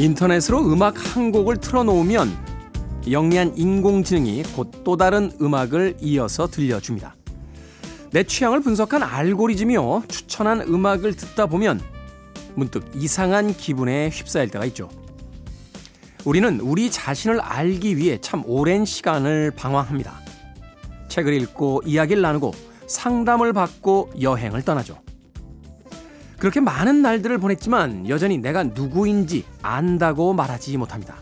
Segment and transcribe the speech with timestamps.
[0.00, 2.30] 인터넷으로 음악 한 곡을 틀어놓으면
[3.10, 7.14] 영리한 인공지능이 곧 또 다른 음악을 이어서 들려줍니다.
[8.12, 10.04] 내 취향을 분석한 알고리즘이요.
[10.08, 11.80] 추천한 음악을 듣다 보면
[12.54, 14.88] 문득 이상한 기분에 휩싸일 때가 있죠.
[16.24, 20.18] 우리는 우리 자신을 알기 위해 참 오랜 시간을 방황합니다.
[21.08, 22.52] 책을 읽고 이야기를 나누고
[22.86, 24.98] 상담을 받고 여행을 떠나죠.
[26.40, 31.16] 그렇게 많은 날들을 보냈지만 여전히 내가 누구인지 안다고 말하지 못합니다.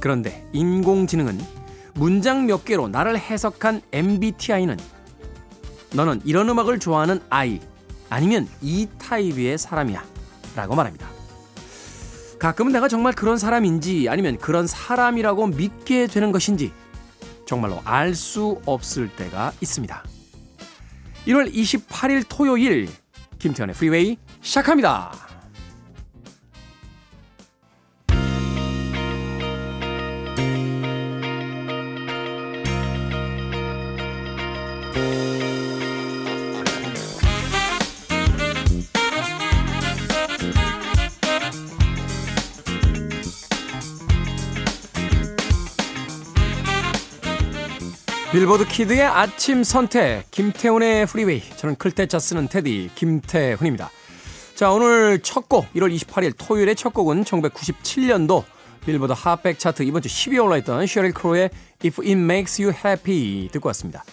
[0.00, 1.40] 그런데 인공지능은
[1.94, 4.76] 문장 몇 개로 나를 해석한 MBTI는
[5.94, 7.58] 너는 이런 음악을 좋아하는 아이
[8.10, 10.04] 아니면 이 타입의 사람이야
[10.54, 11.08] 라고 말합니다.
[12.38, 16.70] 가끔은 내가 정말 그런 사람인지 아니면 그런 사람이라고 믿게 되는 것인지
[17.46, 20.04] 정말로 알 수 없을 때가 있습니다.
[21.28, 22.88] 1월 28일 토요일
[23.38, 25.25] 김태현의 프리웨이 시작합니다.
[48.46, 53.90] 빌보드 키드의 아침 선택 김태훈의 프리웨이 저는 클 태 자 쓰는 테디 김태훈입니다.
[54.54, 58.44] 자 오늘 첫 곡 1월 28일 토요일의 첫 곡은 1997년도
[58.84, 61.50] 빌보드 핫백 차트 이번 주 10위에 올라있던 셰릴 크로의
[61.84, 64.04] If It Makes You Happy 듣고 왔습니다.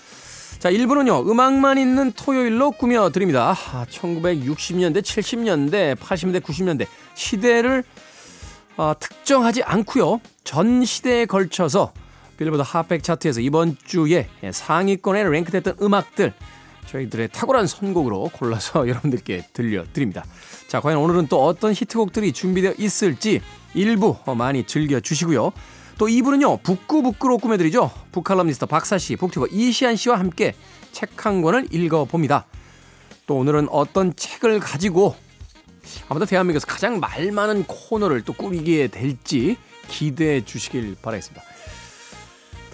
[0.58, 3.52] 자 1부는요 음악만 있는 토요일로 꾸며드립니다.
[3.52, 7.84] 아, 1960년대 70년대 80년대 90년대 시대를
[8.78, 11.94] 어, 특정하지 않고요 전 시대에 걸쳐서
[12.44, 16.34] 빌보드 핫백 차트에서 이번 주에 상위권에 랭크됐던 음악들
[16.88, 20.26] 저희들의 탁월한 선곡으로 골라서 여러분들께 들려드립니다.
[20.68, 23.42] 자, 과연 오늘은 또 어떤 히트곡들이 준비되어 있을지
[23.74, 25.52] 일부 많이 즐겨주시고요.
[25.98, 27.92] 또 2부는요, 북구북구로 꾸며드리죠.
[28.12, 30.56] 북칼럼니스트 박사씨, 북튜버 이시안 씨와 함께
[30.92, 32.46] 책 한 권을 읽어봅니다.
[33.26, 35.16] 또 오늘은 어떤 책을 가지고
[36.10, 41.53] 아마도 대한민국에서 가장 말 많은 코너를 또 꾸미게 될지 기대해 주시길 바라겠습니다.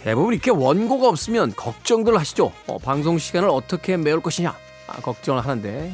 [0.09, 2.51] 대부분 이렇게 원고가 없으면 걱정들 하시죠.
[2.65, 4.55] 어, 방송 시간을 어떻게 메울 것이냐
[4.87, 5.93] 아, 걱정을 하는데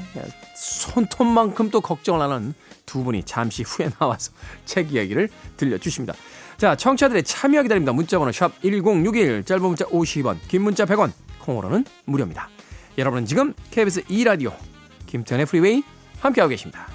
[0.56, 2.54] 손톱만큼 또 걱정을 하는
[2.86, 4.32] 두 분이 잠시 후에 나와서
[4.64, 5.28] 책 이야기를
[5.58, 6.14] 들려주십니다.
[6.56, 7.92] 자, 청취자들의 참여 기다립니다.
[7.92, 12.48] 문자번호 샵 1061, 짧은 문자 50원, 긴 문자 100원, 콩으로는 무료입니다.
[12.98, 14.54] 여러분은 지금 KBS 2라디오
[15.08, 15.84] 김태훈의 프리웨이
[16.22, 16.95] 함께하고 계십니다.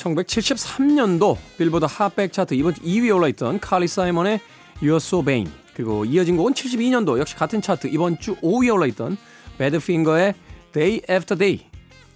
[0.00, 4.40] 1973년도 빌보드 핫백 차트 이번 주 2위에 올라있던 칼리 사이먼의
[4.80, 9.16] You're So Vain 그리고 이어진 곡은 72년도 역시 같은 차트 이번 주 5위에 올라있던
[9.58, 10.34] 배드핑거의
[10.72, 11.66] Day After Day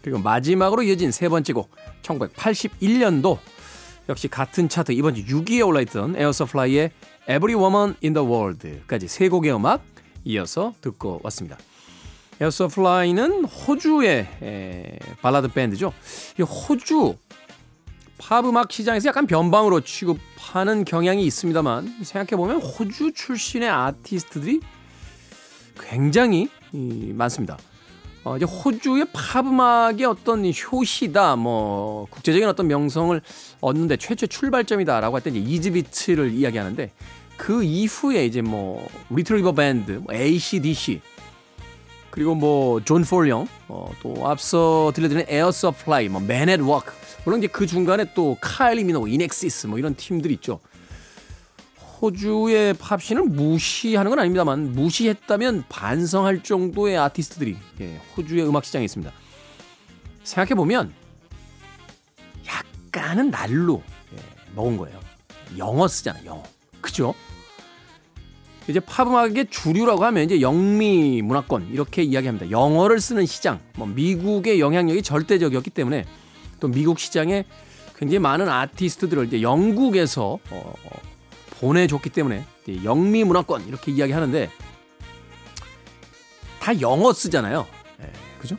[0.03, 1.71] 그리고 마지막으로 이어진 세 번째 곡
[2.03, 3.39] 1981년도
[4.09, 6.91] 역시 같은 차트 이번 주 6위에 올라있던 에어서플라이의
[7.23, 9.83] Every Woman in the World까지 세 곡의 음악
[10.25, 11.59] 이어서 듣고 왔습니다.
[12.41, 15.93] 에어서플라이는 호주의 에, 발라드 밴드죠.
[16.39, 17.17] 이 호주
[18.27, 24.61] 팝 음악 시장에서 약간 변방으로 취급하는 경향이 있습니다만 생각해보면 호주 출신의 아티스트들이
[25.79, 27.59] 굉장히 많습니다.
[28.25, 33.21] 어, 이제 호주의 팝 음악의 어떤 효시다, 뭐 국제적인 어떤 명성을
[33.61, 36.93] 얻는데 최초의 출발점이다라고 할 때 이제 이지비츠를 이야기하는데
[37.37, 41.03] 그 이후에 이제 뭐 리틀 리버 밴드, 뭐 AC/DC
[42.15, 46.93] 그리고 뭐 존 폴 영, 어, 또 앞서 들려드린 에어 서플라이, 뭐 맨 앳 워크
[47.25, 50.61] 물론 이제 그 중간에 또 카일리 미노그, 인엑시스 뭐 이런 팀들이 있죠.
[52.01, 59.13] 호주의 팝 scene을 무시하는 건 아닙니다만 무시했다면 반성할 정도의 아티스트들이 예, 호주의 음악 시장에 있습니다.
[60.23, 60.95] 생각해 보면
[62.47, 63.83] 약간은 날로
[64.13, 64.19] 예,
[64.55, 65.01] 먹은 거예요.
[65.59, 66.45] 영어 쓰잖아, 영어.
[66.81, 67.13] 그죠?
[68.67, 72.51] 이제 팝음악의 주류라고 하면 이제 영미 문화권 이렇게 이야기합니다.
[72.51, 76.07] 영어를 쓰는 시장, 뭐 미국의 영향력이 절대적이었기 때문에
[76.61, 77.45] 또 미국 시장에
[77.97, 80.75] 굉장히 많은 아티스트들을 이제 영국에서 어,
[81.61, 82.45] 보내줬기 때문에
[82.85, 84.51] 영미 문화권 이렇게 이야기하는데
[86.61, 87.67] 다 영어 쓰잖아요.
[87.99, 88.57] 네, 그죠?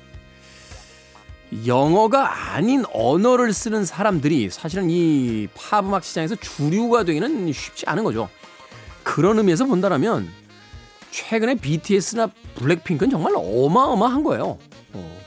[1.65, 8.29] 영어가 아닌 언어를 쓰는 사람들이 사실은 이 팝 음악 시장에서 주류가 되기는 쉽지 않은 거죠.
[9.15, 10.29] 그런 의미에서 본다면
[11.09, 14.57] 최근에 BTS나 블랙핑크는 정말 어마어마한 거예요.
[14.91, 15.21] 어.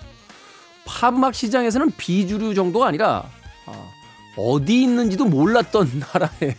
[0.84, 3.24] 팝 음악 시장에서는 비주류 정도가 아니라
[3.64, 3.90] 어,
[4.36, 6.54] 어디 있는지도 몰랐던 나라에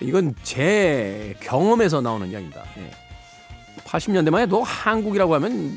[0.00, 2.62] 이건 제 경험에서 나오는 이야기입니다.
[2.76, 2.90] 예.
[3.86, 5.74] 80년대만 해도 한국이라고 하면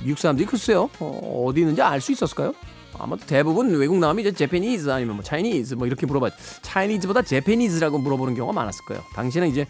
[0.00, 2.54] 미국 사람들이 글쎄요 어, 디 있는지 알 수 있었을까요?
[2.98, 6.30] 아마도 대부분 외국 나오면 이제 제페니즈 아니면 뭐 차이니즈 뭐 이렇게 물어봐
[6.62, 9.02] 차이니즈보다 제페니즈라고 물어보는 경우가 많았을 거예요.
[9.14, 9.66] 당시에는 이제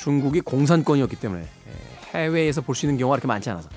[0.00, 3.68] 중국이 공산권이었기 때문에 예, 해외에서 볼 수 있는 경우가 그렇게 많지 않아서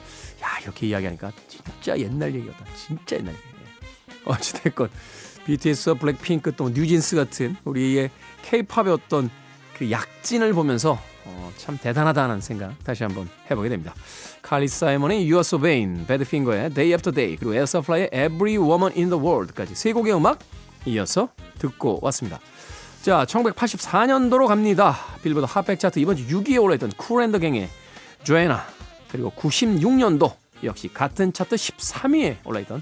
[0.41, 2.65] 야 이렇게 이야기하니까 진짜 옛날 얘기였다.
[2.75, 3.43] 진짜 옛날 얘기.
[3.43, 4.13] 예.
[4.25, 4.89] 어찌됐건
[5.45, 8.09] BTS와 블랙핑크 또 뉴진스 같은 우리의
[8.43, 9.29] 케이팝의 어떤
[9.77, 13.93] 그 약진을 보면서 어, 참 대단하다는 생각 다시 한번 해보게 됩니다.
[14.41, 18.93] 칼리 사이먼의 You Are So Vain, 배드 핑거의 Day After Day, 그리고 에어서플라이의 Every Woman
[18.95, 20.39] in the World까지 세 곡의 음악
[20.85, 21.29] 이어서
[21.59, 22.39] 듣고 왔습니다.
[23.01, 24.95] 자, 1984년도로 갑니다.
[25.23, 27.69] 빌보드 핫백 차트 이번 주 6위에 올라있던 쿨 앤 더 갱의
[28.23, 28.65] Joanna
[29.09, 30.33] 그리고 96년도
[30.63, 32.81] 역시 같은 차트 13위에 올라있던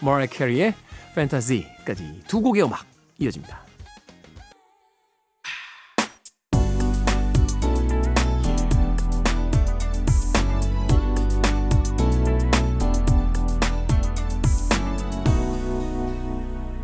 [0.00, 0.74] 머라이어 캐리의
[1.12, 2.84] Fantasy까지 두 곡의 음악
[3.18, 3.62] 이어집니다.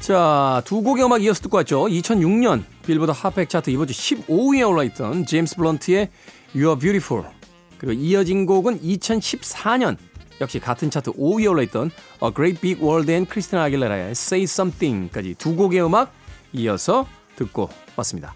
[0.00, 1.86] 자, 두 곡의 음악 이어서 듣고 왔죠.
[1.86, 6.08] 2006년 빌보드 핫백 차트 이번 주 15위에 올라있던 제임스 블런트의
[6.54, 7.24] You Are Beautiful
[7.78, 9.96] 그리고 이어진 곡은 2014년
[10.40, 11.90] 역시 같은 차트 5위에 올라있던
[12.22, 16.12] A Great Big World and 크리스티나 아길레라의 Say Something까지 두 곡의 음악
[16.52, 17.06] 이어서
[17.36, 18.34] 듣고 왔습니다.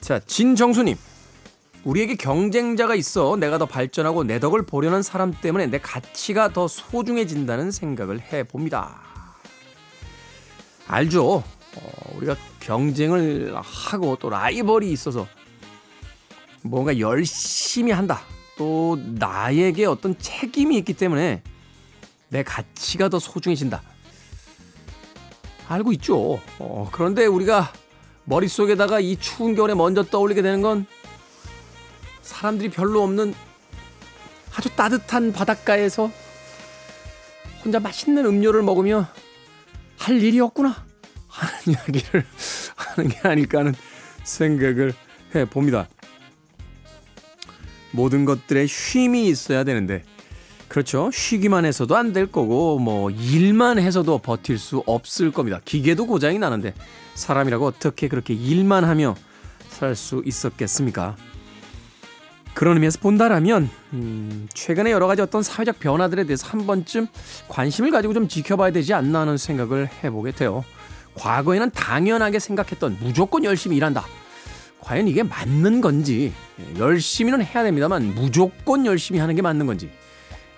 [0.00, 0.96] 자, 진정수님.
[1.84, 7.70] 우리에게 경쟁자가 있어 내가 더 발전하고 내 덕을 보려는 사람 때문에 내 가치가 더 소중해진다는
[7.70, 9.09] 생각을 해봅니다.
[10.90, 11.44] 알죠?
[11.76, 15.28] 어, 우리가 경쟁을 하고 또 라이벌이 있어서
[16.62, 18.22] 뭔가 열심히 한다.
[18.58, 21.42] 또 나에게 어떤 책임이 있기 때문에
[22.28, 23.82] 내 가치가 더 소중해진다.
[25.68, 26.40] 알고 있죠.
[26.58, 27.72] 어, 그런데 우리가
[28.24, 30.86] 머릿속에다가 이 추운 겨울에 먼저 떠올리게 되는 건
[32.22, 33.32] 사람들이 별로 없는
[34.56, 36.10] 아주 따뜻한 바닷가에서
[37.64, 39.06] 혼자 맛있는 음료를 먹으며
[40.00, 40.84] 할 일이 없구나
[41.28, 42.26] 하는 이야기를
[42.76, 43.74] 하는 게 아닐까 하는
[44.24, 44.94] 생각을
[45.34, 45.88] 해 봅니다.
[47.92, 50.02] 모든 것들에 쉼이 있어야 되는데
[50.68, 51.10] 그렇죠.
[51.12, 55.60] 쉬기만 해서도 안 될 거고 뭐 일만 해서도 버틸 수 없을 겁니다.
[55.64, 56.74] 기계도 고장이 나는데
[57.14, 59.14] 사람이라고 어떻게 그렇게 일만 하며
[59.68, 61.16] 살 수 있었겠습니까?
[62.54, 67.06] 그런 의미에서 본다라면 음, 최근에 여러 가지 어떤 사회적 변화들에 대해서 한 번쯤
[67.48, 70.64] 관심을 가지고 좀 지켜봐야 되지 않나 하는 생각을 해보게 돼요.
[71.14, 74.04] 과거에는 당연하게 생각했던 무조건 열심히 일한다.
[74.80, 79.90] 과연 이게 맞는 건지 예, 열심히는 해야 됩니다만 무조건 열심히 하는 게 맞는 건지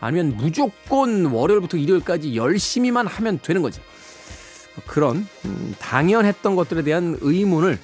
[0.01, 3.81] 아니면 무조건 월요일부터 일요일까지 열심히만 하면 되는 거지
[4.87, 7.79] 그런 음, 당연했던 것들에 대한 의문을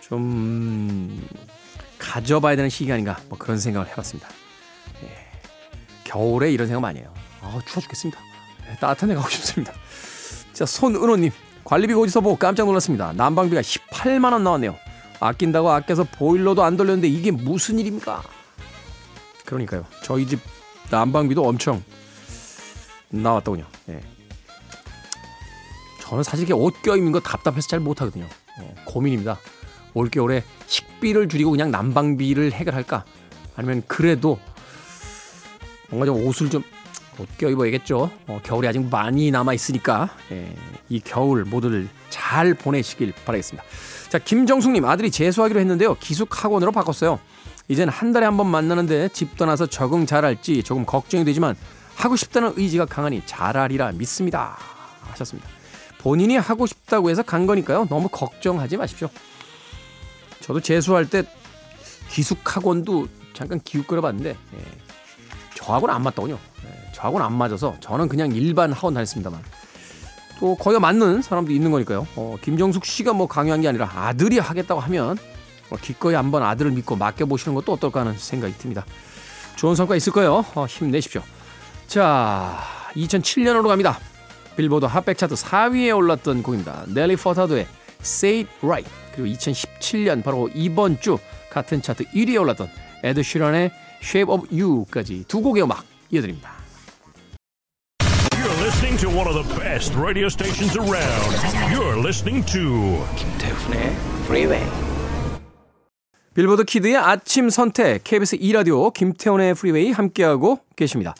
[0.00, 1.26] 좀
[1.98, 4.28] 가져봐야 되는 시기 아닌가 뭐 그런 생각을 해봤습니다.
[5.02, 5.16] 예.
[6.04, 7.12] 겨울에 이런 생각 많이 해요.
[7.40, 8.20] 아 추워 죽겠습니다.
[8.70, 9.72] 예, 따뜻한 데 가고 싶습니다.
[10.52, 11.30] 자 손은호님
[11.64, 13.12] 관리비가 어디서 보고 깜짝 놀랐습니다.
[13.12, 14.76] 난방비가 18만 원 나왔네요.
[15.20, 18.22] 아낀다고 아껴서 보일러도 안 돌렸는데 이게 무슨 일입니까?
[19.44, 19.84] 그러니까요.
[20.02, 20.40] 저희 집
[20.90, 21.82] 난방비도 엄청
[23.10, 23.66] 나왔더군요.
[23.90, 24.00] 예.
[26.00, 28.26] 저는 사실 옷 껴입는 거 답답해서 잘 못하거든요.
[28.62, 29.38] 예, 고민입니다.
[29.94, 33.04] 올겨울에 식비를 줄이고 그냥 난방비를 해결할까?
[33.56, 34.38] 아니면 그래도
[35.90, 38.10] 뭔가 좀 옷을 좀못 껴입어야겠죠.
[38.26, 40.54] 어, 겨울이 아직 많이 남아 있으니까 예,
[40.88, 43.64] 이 겨울 모두들 잘 보내시길 바라겠습니다.
[44.10, 45.94] 자, 김정숙님 아들이 재수하기로 했는데요.
[45.96, 47.18] 기숙학원으로 바꿨어요.
[47.68, 51.54] 이젠 한 달에 한 번 만나는데 집 떠나서 적응 잘할지 조금 걱정이 되지만
[51.96, 54.56] 하고 싶다는 의지가 강하니 잘하리라 믿습니다.
[55.10, 55.48] 하셨습니다.
[55.98, 57.86] 본인이 하고 싶다고 해서 간 거니까요.
[57.90, 59.08] 너무 걱정하지 마십시오.
[60.40, 61.24] 저도 재수할 때
[62.10, 64.64] 기숙학원도 잠깐 기웃거려 봤는데 예,
[65.54, 66.38] 저하고는 안 맞더군요.
[66.64, 69.42] 예, 저하고는 안 맞아서 저는 그냥 일반 학원 다녔습니다만
[70.40, 72.06] 또 거기가 맞는 사람도 있는 거니까요.
[72.16, 75.18] 어, 김정숙 씨가 뭐 강요한 게 아니라 아들이 하겠다고 하면
[75.68, 78.84] 뭐 기꺼이 한번 아들을 믿고 맡겨보시는 것도 어떨까 하는 생각이 듭니다.
[79.56, 80.44] 좋은 성과 있을 거예요.
[80.54, 81.22] 어, 힘내십시오.
[81.88, 82.58] 자,
[82.94, 83.98] 2007년으로 갑니다.
[84.56, 86.84] 빌보드 핫백 차트 4위에 올랐던 곡입니다.
[86.88, 87.66] 넬리 포타도의
[88.00, 91.18] Say It Right 그리고 2017년 바로 이번 주
[91.50, 92.68] 같은 차트 1위에 올랐던
[93.02, 93.70] 에드 쉬런의
[94.02, 96.52] Shape of You까지 두 곡의 음악 이어드립니다.
[98.32, 101.34] You're listening to one of the best radio stations around.
[101.72, 104.88] You're listening to 김태훈의 Freeway.
[106.34, 111.14] 빌보드 kid의 아침 선택 KBS 2라디오 김태훈의 프리웨이 함께하고 계십니다.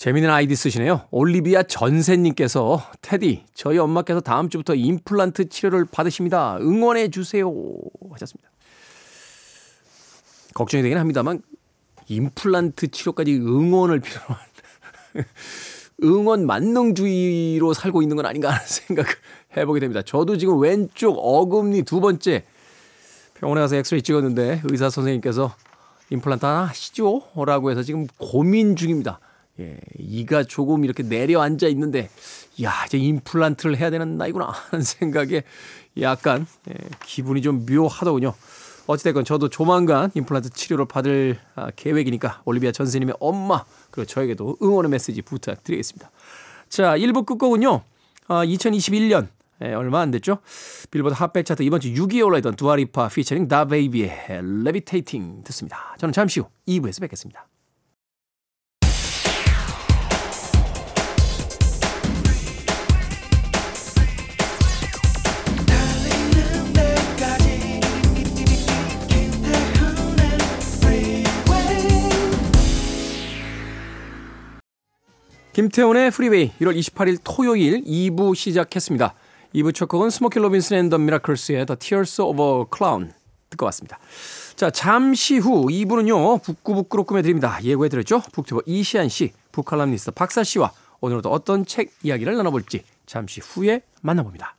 [0.00, 1.02] 재미있는 아이디 쓰시네요.
[1.10, 6.56] 올리비아 전세님께서 테디 저희 엄마께서 다음 주부터 임플란트 치료를 받으십니다.
[6.56, 7.52] 응원해 주세요
[8.10, 8.50] 하셨습니다.
[10.54, 11.42] 걱정이 되긴 합니다만
[12.08, 14.38] 임플란트 치료까지 응원을 필요로 한
[16.02, 19.10] 응원 만능주의로 살고 있는 건 아닌가 하는 생각을
[19.58, 20.00] 해보게 됩니다.
[20.00, 22.46] 저도 지금 왼쪽 어금니 두 번째
[23.34, 25.54] 병원에 가서 엑스레이 찍었는데 의사 선생님께서
[26.08, 27.22] 임플란트 하나 하시죠?
[27.44, 29.20] 라고 해서 지금 고민 중입니다.
[29.58, 32.08] 예, 이가 조금 이렇게 내려앉아 있는데,
[32.62, 35.42] 야, 이제 임플란트를 해야 되는 나이구나 하는 생각에
[36.00, 38.34] 약간 예, 기분이 좀 묘하더군요.
[38.86, 45.22] 어찌됐건 저도 조만간 임플란트 치료를 받을 아, 계획이니까 올리비아 전세님의 엄마 그리고 저에게도 응원의 메시지
[45.22, 46.10] 부탁드리겠습니다.
[46.68, 47.82] 자, 1부 끝곡은요.
[48.28, 49.28] 아, 2021년
[49.62, 50.38] 예, 얼마 안 됐죠?
[50.90, 55.94] 빌보드 핫백 차트 이번 주 6위에 올라있던 두아 리파 피처링 다베이비의 Levitating 듣습니다.
[55.98, 57.49] 저는 잠시 후 2부에서 뵙겠습니다.
[75.52, 79.14] 김태훈의 프리웨이 1월 28일 토요일 2부 시작했습니다.
[79.54, 83.12] 2부 첫 곡은 스모키 로빈슨 앤 더 미라클스의 The Tears of a Clown
[83.50, 83.98] 듣고 왔습니다.
[84.54, 86.42] 자, 잠시 후 2부는요.
[86.42, 87.58] 북구북구로 꾸며드립니다.
[87.64, 88.22] 예고해드렸죠?
[88.32, 94.56] 북튜버 이시안 씨, 북칼럼니스트 박사 씨와 오늘도 어떤 책 이야기를 나눠볼지 잠시 후에 만나봅니다.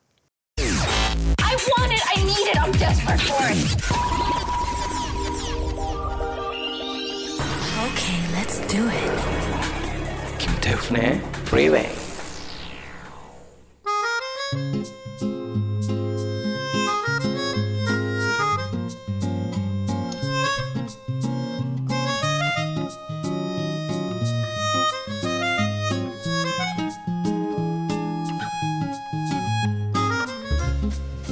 [7.82, 9.41] Okay, let's do it.
[10.62, 11.90] 김태훈의 Freeway.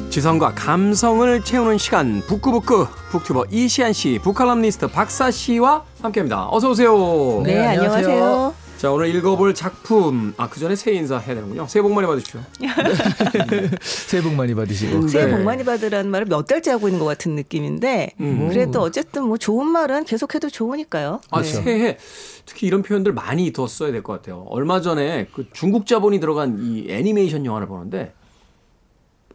[0.09, 6.49] 지성과 감성을 채우는 시간 북구북구 북튜버 이시안 씨, 북칼럼니스트 박사 씨와 함께합니다.
[6.49, 7.41] 어서 오세요.
[7.43, 8.58] 네, 안녕하세요.
[8.79, 11.67] 자 오늘 읽어볼 작품 아 그 전에 새해 인사 해야 되는군요.
[11.67, 12.39] 새해 복 많이 받으십시오.
[13.81, 15.01] 새해 복 많이 받으시고.
[15.01, 15.07] 네.
[15.09, 18.47] 새해 복 많이 받으라는 말을 몇 달째 하고 있는 것 같은 느낌인데 음.
[18.47, 21.19] 그래도 어쨌든 뭐 좋은 말은 계속해도 좋으니까요.
[21.29, 21.47] 아 네.
[21.47, 21.97] 새해
[22.45, 24.45] 특히 이런 표현들 많이 더 써야 될 것 같아요.
[24.47, 28.13] 얼마 전에 그 중국 자본이 들어간 이 애니메이션 영화를 보는데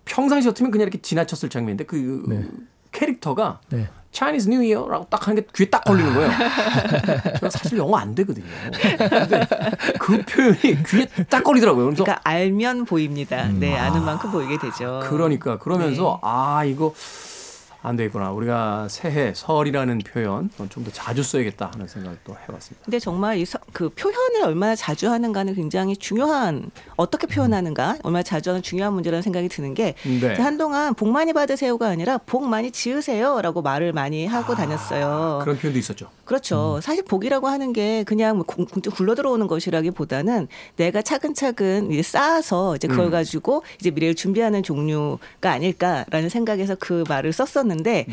[0.07, 2.45] 평상시 같으면 그냥 이렇게 지나쳤을 장면인데 그 네.
[2.93, 3.89] 캐릭터가 네.
[4.15, 6.31] Chinese New Year라고 딱 하는 게 귀에 딱 걸리는 거예요.
[7.35, 8.47] 제가 사실 영어 안 되거든요.
[8.97, 9.47] 근데
[9.99, 11.87] 그 표현이 귀에 딱 걸리더라고요.
[11.87, 13.49] 그래서 그러니까 알면 보입니다.
[13.49, 15.01] 네, 아는 만큼 보이게 되죠.
[15.05, 16.29] 그러니까 그러면서 네.
[16.29, 16.95] 아 이거
[17.85, 18.33] 안 되겠구나.
[18.33, 22.85] 우리가 새해 설이라는 표현 좀 더 자주 써야겠다 하는 생각을 또 해봤습니다.
[22.85, 28.63] 근데 정말 이 그 표현을 얼마나 자주 하는가는 굉장히 중요한 어떻게 표현하는가 얼마나 자주 하는
[28.63, 30.35] 중요한 문제라는 생각이 드는 게 네.
[30.35, 35.41] 한동안 복 많이 받으세요가 아니라 복 많이 지으세요라고 말을 많이 하고 다녔어요.
[35.43, 36.09] 그런 표현도 있었죠.
[36.25, 36.81] 그렇죠.
[36.83, 43.07] 사실 복이라고 하는 게 그냥 뭐 굴러 들어오는 것이라기보다는 내가 차근차근 이제 쌓아서 이제 그걸
[43.07, 43.11] 음.
[43.11, 48.07] 가지고 이제 미래를 준비하는 종류가 아닐까라는 생각에서 그 말을 썼었는데 네.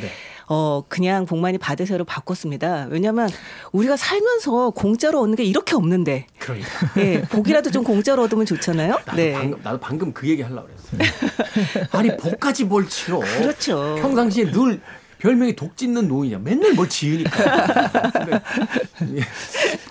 [0.47, 2.87] 어 그냥 복 많이 받으세요로 바꿨습니다.
[2.89, 3.29] 왜냐하면
[3.71, 6.69] 우리가 살면서 공짜로 얻는 게 이렇게 없는데 그러니까.
[6.97, 8.99] 예, 복이라도 좀 공짜로 얻으면 좋잖아요.
[9.05, 9.33] 나도 네.
[9.33, 11.87] 방금 나도 방금 그 얘기 하려고 그랬어요.
[11.91, 13.19] 아니 복까지 뭘 치러?
[13.19, 13.97] 그렇죠.
[14.01, 14.81] 평상시에 늘
[15.21, 16.39] 별명이 독 짖는 노인이야.
[16.39, 17.29] 맨날 뭘 지으니까.
[19.15, 19.21] 예,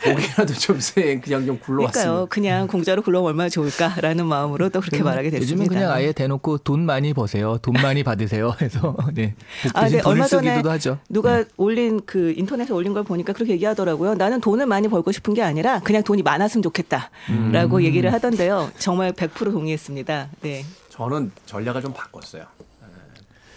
[0.03, 1.61] 복이라도 좀 세, 그냥 좀.
[1.61, 2.27] 그러니까요.
[2.29, 5.53] 그냥 공짜로 굴러면 얼마나 좋을까라는 마음으로 또 그렇게 말하게 됐습니다.
[5.53, 7.59] 요즘은 그냥 아예 대놓고 돈 많이 버세요.
[7.63, 8.57] 돈 많이 받으세요.
[8.61, 9.37] 해서 네.
[9.63, 10.99] 복 아, 네, 얼마 전에 하죠.
[11.09, 14.15] 누가 올린 그 인터넷에 올린 걸 보니까 그렇게 얘기하더라고요.
[14.15, 17.83] 나는 돈을 많이 벌고 싶은 게 아니라 그냥 돈이 많았으면 좋겠다라고 음.
[17.85, 18.73] 얘기를 하던데요.
[18.79, 20.29] 정말 100% 동의했습니다.
[20.41, 20.65] 네.
[20.89, 22.43] 저는 전략을 좀 바꿨어요.
[22.43, 22.47] 에,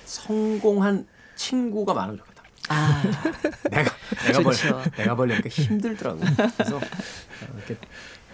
[0.05, 2.43] 성공한 친구가 많으면 좋겠다.
[2.69, 3.03] 아,
[3.69, 3.91] 내가
[4.25, 4.53] 내가 벌.
[4.97, 6.19] 내가 벌려니까 힘들더라고.
[6.57, 6.81] 그래서 어,
[7.57, 7.75] 이렇게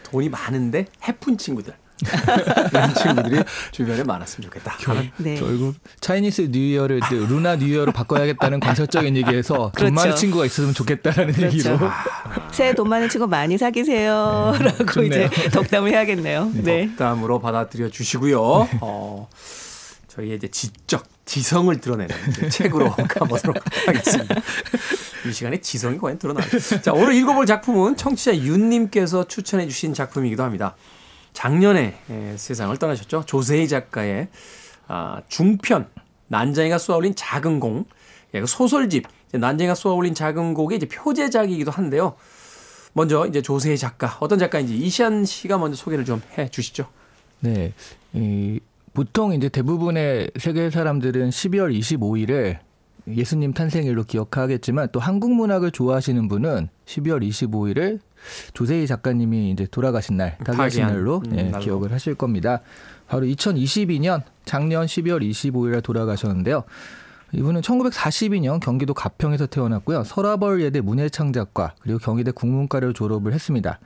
[0.04, 1.74] 돈이 많은데 헤픈 친구들
[2.72, 4.76] 이런 친구들이 주변에 많았으면 좋겠다.
[4.86, 5.36] 하는 네.
[5.36, 9.72] 결국 Chinese New Year를 이제 Lunar New Year로 바꿔야겠다는 건설적인 얘기에서 그렇죠.
[9.86, 11.58] 돈 많은 친구가 있으면 좋겠다라는 그렇죠.
[11.58, 11.78] 얘기로
[12.52, 15.26] 새해 돈 많은 친구 많이 사귀세요라고 좋네요.
[15.26, 16.52] 이제 덕담을 해야겠네요.
[16.54, 16.88] 네.
[16.88, 18.40] 덕담으로 받아들여 주시고요.
[18.80, 19.28] 어,
[20.08, 22.16] 저희의 이제 지적, 지성을 드러내는
[22.50, 24.36] 책으로 가보도록 하겠습니다.
[25.28, 26.44] 이 시간에 지성이 과연 드러나요.
[26.82, 30.76] 자, 오늘 읽어볼 작품은 청취자 윤님께서 추천해 주신 작품이기도 합니다.
[31.34, 33.26] 작년에 에, 세상을 떠나셨죠.
[33.28, 34.30] 조세희 작가의
[34.88, 35.88] 아, 중편
[36.30, 37.86] 난장이가 쏘아올린 작은 공
[38.34, 42.16] 예, 그 소설집 이제 난장이가 쏘아올린 작은 곡의 이제 표제작이기도 한데요.
[42.94, 46.88] 먼저 이제 조세희 작가 어떤 작가인지 이시안 씨가 먼저 소개를 좀 해 주시죠.
[47.42, 47.74] 네.
[48.14, 48.60] 이
[48.94, 52.60] 보통 이제 대부분의 세계 사람들은 12월 25일을
[53.08, 58.00] 예수님 탄생일로 기억하겠지만 또 한국 문학을 좋아하시는 분은 12월 25일을
[58.54, 61.64] 조세희 작가님이 이제 돌아가신 날, 타계하신 타계한, 날로 음, 예, 날로.
[61.64, 62.62] 기억을 하실 겁니다.
[63.08, 66.64] 바로 2022년 작년 12월 25일에 돌아가셨는데요.
[67.32, 70.04] 이분은 1942년 경기도 가평에서 태어났고요.
[70.04, 73.80] 서라벌 예대 문예창작과 그리고 경희대 국문과를 졸업을 했습니다.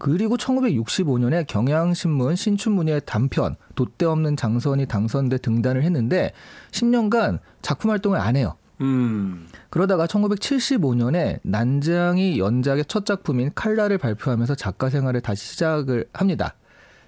[0.00, 6.32] 그리고 1965년에 경향신문 신춘문예 단편 돛대 없는 장선이 당선돼 등단을 했는데
[6.72, 8.56] 10년간 작품 활동을 안 해요.
[8.80, 9.46] 음.
[9.68, 16.54] 그러다가 1975년에 난장이 연작의 첫 작품인 칼라를 발표하면서 작가 생활을 다시 시작을 합니다.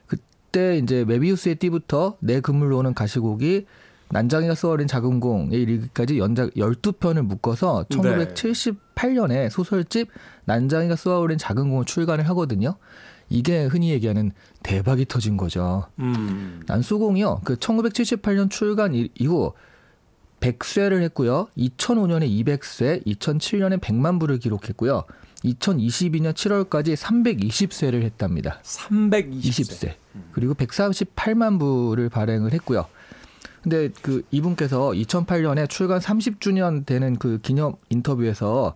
[0.06, 3.64] 그때 이제 메비우스의 띠부터 내 그물로 오는 가시곡이
[4.10, 10.08] 난장이가 쏘아올린 작은 공에 이르기까지 연작 12편을 묶어서 1978년에 소설집
[10.44, 12.76] 난장이가 쏘아올린 작은 공을 출간을 하거든요.
[13.28, 15.86] 이게 흔히 얘기하는 대박이 터진 거죠.
[15.98, 16.62] 음.
[16.66, 17.40] 난수공이요.
[17.44, 19.52] 그 1978년 출간 이- 이후
[20.40, 21.46] 100쇄를 했고요.
[21.56, 25.04] 2005년에 200쇄, 2007년에 100만 부를 기록했고요.
[25.44, 28.60] 2022년 7월까지 320쇄를 했답니다.
[28.62, 29.40] 320세.
[29.40, 29.94] 20세.
[30.32, 32.86] 그리고 138만 부를 발행을 했고요.
[33.62, 38.74] 근데 그 이분께서 2008년에 출간 30주년 되는 그 기념 인터뷰에서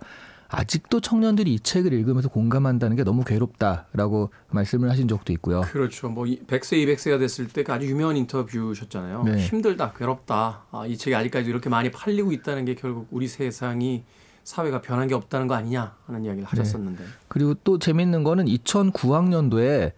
[0.49, 5.63] 아직도 청년들이 이 책을 읽으면서 공감한다는 게 너무 괴롭다라고 말씀을 하신 적도 있고요.
[5.63, 6.09] 그렇죠.
[6.09, 9.23] 뭐 100세, 200세가 됐을 때그 아주 유명한 인터뷰셨잖아요.
[9.25, 9.39] 네.
[9.39, 10.65] 힘들다, 괴롭다.
[10.71, 14.05] 아, 이 책이 아직까지도 이렇게 많이 팔리고 있다는 게 결국 우리 세상이
[14.45, 17.03] 사회가 변한 게 없다는 거 아니냐 하는 이야기를 하셨었는데.
[17.27, 19.93] 그리고 또 재밌는 거는 2009학년도에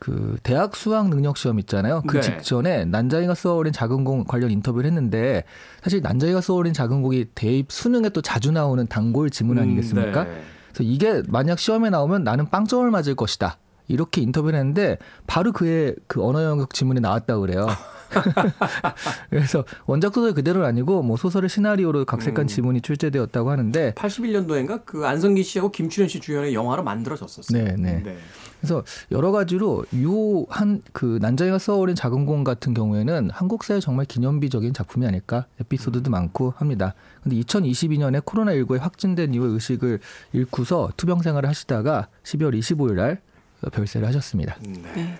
[0.00, 2.02] 그 대학 수학 능력 시험 있잖아요.
[2.06, 2.22] 그 네.
[2.22, 5.44] 직전에 난자이가 쏘아올린 작은 공 관련 인터뷰를 했는데
[5.82, 10.22] 사실 난자이가 쏘아올린 작은 공이 대입 수능에 또 자주 나오는 단골 지문 아니겠습니까?
[10.22, 10.42] 음, 네.
[10.72, 13.58] 그래서 이게 만약 시험에 나오면 나는 빵점을 맞을 것이다.
[13.88, 17.66] 이렇게 인터뷰를 했는데 바로 그의 그 언어 영역 지문이 나왔다 그래요.
[19.30, 22.46] 그래서 원작 소설 그대로는 아니고 뭐 소설의 시나리오로 각색한 음.
[22.46, 27.76] 지문이 출제되었다고 하는데 81년도인가 그 안성기 씨하고 김출현 씨 주연의 영화로 만들어졌었어요.
[27.76, 28.16] 네, 네.
[28.60, 34.74] 그래서 여러 가지로 요한 그 난장이가 써오린 작은 공 같은 경우에는 한국 사회 정말 기념비적인
[34.74, 36.94] 작품이 아닐까 에피소드도 많고 합니다.
[37.22, 40.00] 근데 2022년에 코로나19에 확진된 이후 의식을
[40.32, 43.20] 잃고서 투병 생활을 하시다가 12월 25일 날
[43.72, 44.56] 별세를 하셨습니다.
[44.60, 45.18] 네.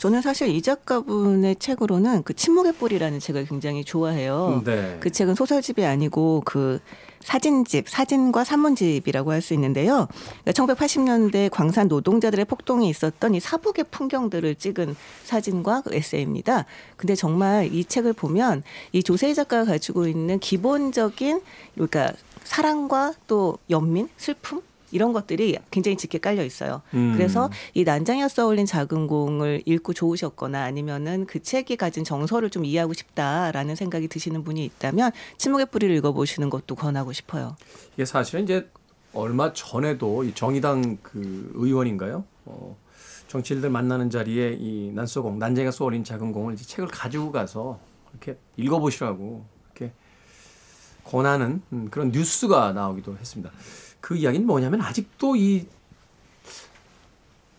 [0.00, 4.62] 저는 사실 이 작가분의 책으로는 그 침묵의 뿌리라는 책을 굉장히 좋아해요.
[4.64, 4.96] 네.
[4.98, 6.80] 그 책은 소설집이 아니고 그
[7.20, 10.08] 사진집, 사진과 산문집이라고 할 수 있는데요.
[10.42, 16.64] 그러니까 1980년대 광산 노동자들의 폭동이 있었던 이 사북의 풍경들을 찍은 사진과 그 에세이입니다.
[16.96, 21.42] 근데 정말 이 책을 보면 이 조세희 작가가 가지고 있는 기본적인
[21.74, 26.82] 그러니까 사랑과 또 연민, 슬픔 이런 것들이 굉장히 짙게 깔려 있어요.
[26.94, 27.12] 음.
[27.16, 32.92] 그래서 이 난장이가 써올린 작은 공을 읽고 좋으셨거나 아니면은 그 책이 가진 정서를 좀 이해하고
[32.92, 37.56] 싶다라는 생각이 드시는 분이 있다면 침묵의 뿌리를 읽어보시는 것도 권하고 싶어요.
[37.94, 38.68] 이게 사실은 이제
[39.12, 42.24] 얼마 전에도 이 정의당 그 의원인가요?
[42.44, 42.76] 어,
[43.28, 47.78] 정치인들 만나는 자리에 이 난소공, 난쟁이가 쏘어린 작은 공을 이제 책을 가지고 가서
[48.10, 49.92] 이렇게 읽어보시라고 이렇게
[51.04, 53.52] 권하는 음, 그런 뉴스가 나오기도 했습니다.
[54.00, 55.66] 그 이야기는 뭐냐면 아직도 이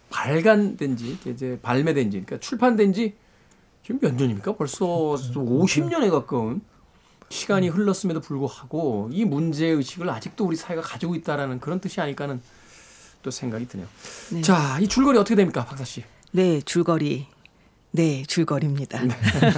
[0.10, 3.16] 발간된 지 이제 발매된 지 그러니까 출판된 지
[3.84, 4.56] 지금 몇 년입니까?
[4.56, 6.62] 벌써 50년에 가까운
[7.30, 12.42] 시간이 흘렀음에도 불구하고 이 문제 의식을 아직도 우리 사회가 가지고 있다라는 그런 뜻이 아닐까는
[13.24, 13.88] 또 생각이 드네요.
[14.32, 14.42] 네.
[14.42, 16.04] 자, 이 줄거리 어떻게 됩니까, 박사 씨?
[16.32, 17.28] 네, 줄거리.
[17.94, 19.02] 네, 줄거리입니다.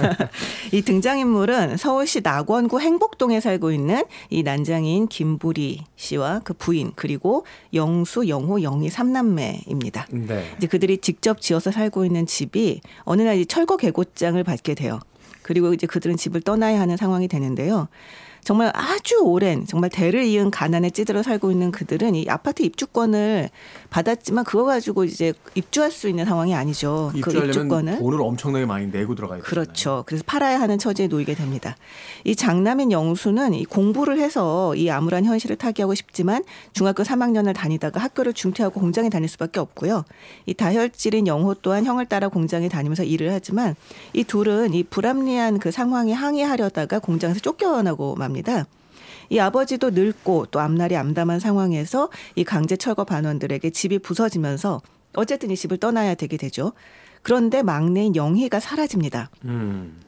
[0.72, 8.28] 이 등장인물은 서울시 낙원구 행복동에 살고 있는 이 난장인 김부리 씨와 그 부인 그리고 영수,
[8.28, 10.08] 영호, 영희 삼남매입니다.
[10.10, 10.44] 네.
[10.58, 14.98] 이제 그들이 직접 지어서 살고 있는 집이 어느 날이 철거 개고장을 받게 돼요.
[15.42, 17.86] 그리고 이제 그들은 집을 떠나야 하는 상황이 되는데요.
[18.44, 23.48] 정말 아주 오랜 정말 대를 이은 가난에 찌들어 살고 있는 그들은 이 아파트 입주권을
[23.88, 27.10] 받았지만 그거 가지고 이제 입주할 수 있는 상황이 아니죠.
[27.22, 29.48] 그 입주권을 돈을 엄청나게 많이 내고 들어가야 되잖아요.
[29.48, 30.04] 그렇죠.
[30.06, 31.74] 그래서 팔아야 하는 처지에 놓이게 됩니다.
[32.24, 38.34] 이 장남인 영수는 이 공부를 해서 이 암울한 현실을 타개하고 싶지만 중학교 3학년을 다니다가 학교를
[38.34, 40.04] 중퇴하고 공장에 다닐 수밖에 없고요.
[40.44, 43.74] 이 다혈질인 영호 또한 형을 따라 공장에 다니면서 일을 하지만
[44.12, 48.33] 이 둘은 이 불합리한 그 상황에 항의하려다가 공장에서 쫓겨나고 맙니다.
[49.30, 54.82] 이 아버지도 늙고 또 앞날이 암담한 상황에서 이 강제 철거 반원들에게 집이 부서지면서
[55.16, 56.72] 어쨌든 이 집을 떠나야 되게 되죠.
[57.22, 59.30] 그런데 막내인 영희가 사라집니다.
[59.44, 60.00] 음.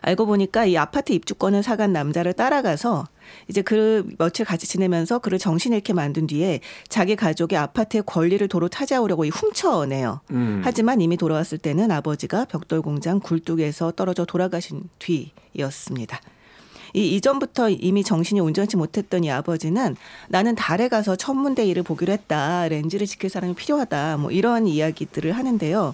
[0.00, 3.06] 알고 보니까 이 아파트 입주권을 사간 남자를 따라가서
[3.48, 8.68] 이제 그 며칠 같이 지내면서 그를 정신 잃게 만든 뒤에 자기 가족의 아파트의 권리를 도로
[8.68, 10.20] 찾아오려고 이 훔쳐내요.
[10.30, 10.62] 음.
[10.64, 16.20] 하지만 이미 돌아왔을 때는 아버지가 벽돌 공장 굴뚝에서 떨어져 돌아가신 뒤였습니다.
[16.96, 19.96] 이 이전부터 이미 정신이 온전치 못했던 이 아버지는
[20.28, 22.68] 나는 달에 가서 천문대 일을 보기로 했다.
[22.68, 24.16] 렌즈를 지킬 사람이 필요하다.
[24.16, 25.92] 뭐 이런 이야기들을 하는데요.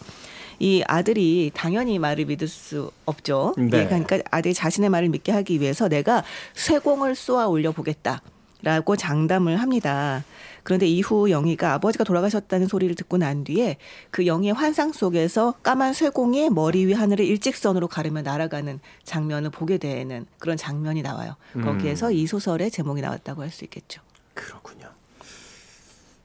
[0.60, 3.52] 이 아들이 당연히 말을 믿을 수 없죠.
[3.58, 3.78] 네.
[3.78, 6.22] 예, 그러니까 아들이 자신의 말을 믿게 하기 위해서 내가
[6.54, 8.22] 쇠공을 쏘아 올려 보겠다
[8.62, 10.22] 라고 장담을 합니다.
[10.62, 13.78] 그런데 이후 영희가 아버지가 돌아가셨다는 소리를 듣고 난 뒤에
[14.10, 20.26] 그 영희의 환상 속에서 까만 쇠공이 머리 위 하늘을 일직선으로 가르며 날아가는 장면을 보게 되는
[20.38, 21.36] 그런 장면이 나와요.
[21.64, 24.00] 거기에서 이 소설의 제목이 나왔다고 할 수 있겠죠.
[24.34, 24.88] 그렇군요.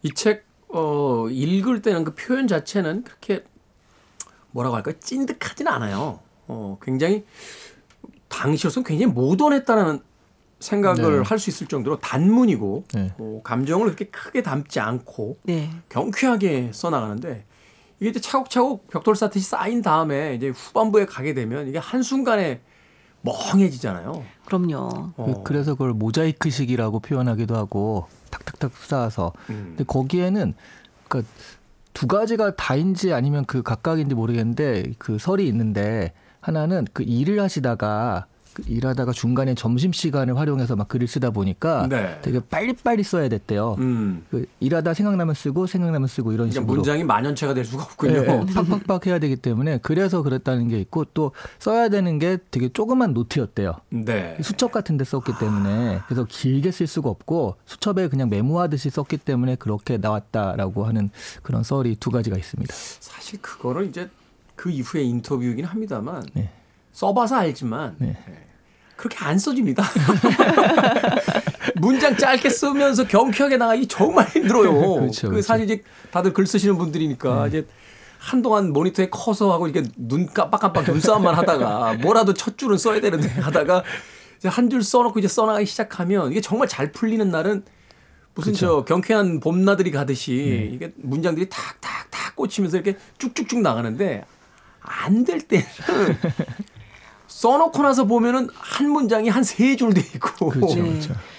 [0.04, 3.44] 이 책 어, 읽을 때는 그 표현 자체는 그렇게
[4.52, 4.96] 뭐라고 할까요?
[5.00, 6.20] 찐득하진 않아요.
[6.48, 7.26] 어, 굉장히
[8.28, 10.02] 당시로서는 굉장히 모던했다는
[10.60, 11.24] 생각을 네.
[11.24, 13.14] 할수 있을 정도로 단문이고 네.
[13.20, 15.70] 어, 감정을 그렇게 크게 담지 않고 네.
[15.90, 17.46] 경쾌하게 써나가는데
[18.00, 22.62] 이게 이제 차곡차곡 벽돌 쌓듯이 쌓인 다음에 이제 후반부에 가게 되면 이게 한순간에
[23.22, 24.24] 멍해지잖아요.
[24.46, 25.12] 그럼요.
[25.18, 25.26] 어.
[25.26, 29.74] 그- 그래서 그걸 모자이크식이라고 표현하기도 하고 탁탁탁 쌓아서 음.
[29.76, 30.54] 근데 거기에는
[31.08, 31.32] 그러니까
[31.94, 38.37] 두 가지가 다인지 아니면 그 각각인지 모르겠는데 그 설이 있는데 하나는 그 일을 하시다가 그
[38.66, 42.20] 일하다가 중간에 점심 시간을 활용해서 막 글을 쓰다 보니까 네.
[42.22, 43.76] 되게 빨리빨리 써야 됐대요.
[43.80, 44.26] 음.
[44.30, 48.14] 그 일하다 생각나면 쓰고 생각나면 쓰고 이런 그러니까 식으로 문장이 만연체가 될 수가 없군요.
[48.18, 52.70] 예, 예, 팍팍팍 해야 되기 때문에 그래서 그랬다는 게 있고 또 써야 되는 게 되게
[52.70, 53.74] 조그만 노트였대요.
[53.90, 54.38] 네.
[54.42, 59.56] 수첩 같은 데 썼기 때문에 그래서 길게 쓸 수가 없고 수첩에 그냥 메모하듯이 썼기 때문에
[59.56, 61.10] 그렇게 나왔다라고 하는
[61.44, 62.74] 그런 썰이 두 가지가 있습니다.
[62.74, 64.10] 사실 그거를 이제
[64.56, 66.50] 그 이후에 인터뷰이긴 합니다만 네.
[66.92, 68.18] 써봐서 알지만 네.
[68.98, 69.84] 예, 그렇게 안 써집니다.
[71.80, 74.72] 문장 짧게 쓰면서 경쾌하게 나가기 정말 힘들어요.
[74.96, 75.42] 그렇죠, 그 그렇죠.
[75.42, 77.66] 사실 이제 다들 글 쓰시는 분들이니까 이제
[78.18, 83.84] 한동안 모니터에 커서 하고 이렇게 눈 깜빡깜빡 눈싸움만 하다가 뭐라도 첫 줄은 써야 되는데 하다가
[84.38, 87.64] 이제 한 줄 써놓고 이제 써나가기 시작하면 이게 정말 잘 풀리는 날은
[88.36, 94.26] 무슨 저 경쾌한 봄나들이 가듯이 이게 문장들이 탁탁탁 꽂히면서 이렇게 쭉쭉쭉 나가는데
[94.82, 95.66] 안 될 때는
[97.38, 100.50] 써놓고 나서 보면은 한 문장이 한 세 줄 돼 있고.
[100.50, 100.82] 그렇죠.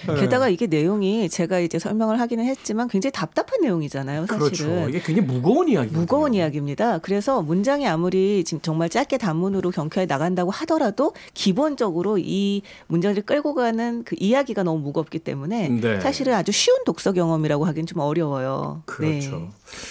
[0.07, 0.15] 네.
[0.17, 4.25] 게다가 이게 내용이 제가 이제 설명을 하기는 했지만 굉장히 답답한 내용이잖아요.
[4.25, 4.39] 사실은.
[4.39, 4.89] 그렇죠.
[4.89, 5.91] 이게 굉장히 무거운 이야기.
[5.91, 6.99] 무거운 이야기입니다.
[6.99, 14.05] 그래서 문장이 아무리 지금 정말 짧게 단문으로 경쾌하게 나간다고 하더라도 기본적으로 이 문장을 끌고 가는
[14.05, 15.99] 그 이야기가 너무 무겁기 때문에 네.
[15.99, 18.83] 사실은 아주 쉬운 독서 경험이라고 하기는 좀 어려워요.
[18.85, 19.31] 그렇죠.
[19.31, 19.49] 네.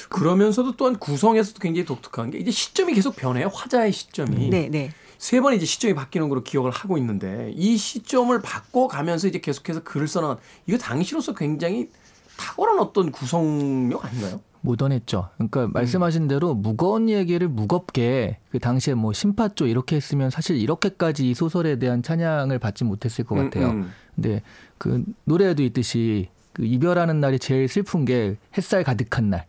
[0.09, 3.51] 그러면서도 또한 구성에서도 굉장히 독특한 게 이제 시점이 계속 변해요.
[3.53, 4.49] 화자의 시점이.
[4.49, 4.91] 네, 네.
[5.19, 10.07] 세 번 이제 시점이 바뀌는 걸로 기억을 하고 있는데 이 시점을 바꿔가면서 이제 계속해서 글을
[10.07, 11.91] 써나간 이거 당시로서 굉장히
[12.37, 14.41] 탁월한 어떤 구성력 아닌가요?
[14.61, 15.29] 모던했죠.
[15.37, 15.73] 그러니까 음.
[15.73, 21.79] 말씀하신 대로 무거운 얘기를 무겁게 그 당시에 뭐 심파조 이렇게 했으면 사실 이렇게까지 이 소설에
[21.79, 23.71] 대한 찬양을 받지 못했을 것 같아요.
[23.71, 23.93] 음, 음.
[24.15, 24.43] 근데
[24.79, 29.47] 그 노래에도 있듯이 그 이별하는 날이 제일 슬픈 게 햇살 가득한 날.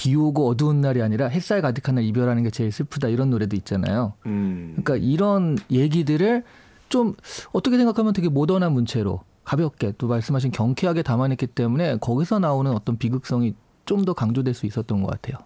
[0.00, 4.14] 비 오고 어두운 날이 아니라 햇살 가득한 날 이별하는 게 제일 슬프다 이런 노래도 있잖아요.
[4.24, 4.78] 음.
[4.82, 6.42] 그러니까 이런 얘기들을
[6.88, 7.14] 좀
[7.52, 13.54] 어떻게 생각하면 되게 모던한 문체로 가볍게 또 말씀하신 경쾌하게 담아냈기 때문에 거기서 나오는 어떤 비극성이
[13.84, 15.36] 좀 더 강조될 수 있었던 것 같아요.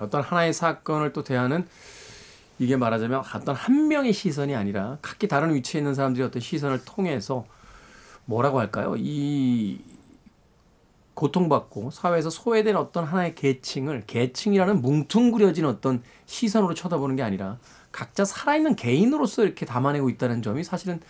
[0.00, 1.64] 어떤 하나의 사건을 또 대하는
[2.58, 7.44] 이게 말하자면 어떤 한 명의 시선이 아니라 각기 다른 위치에 있는 사람들이 어떤 시선을 통해서
[8.24, 8.96] 뭐라고 할까요?
[8.98, 9.78] 이
[11.14, 17.58] 고통받고 사회에서 소외된 어떤 하나의 계층을 계층이라는 뭉퉁그려진 어떤 시선으로 쳐다보는 게 아니라
[17.90, 21.00] 각자 살아있는 개인으로서 이렇게 담아내고 있다는 점이 사실은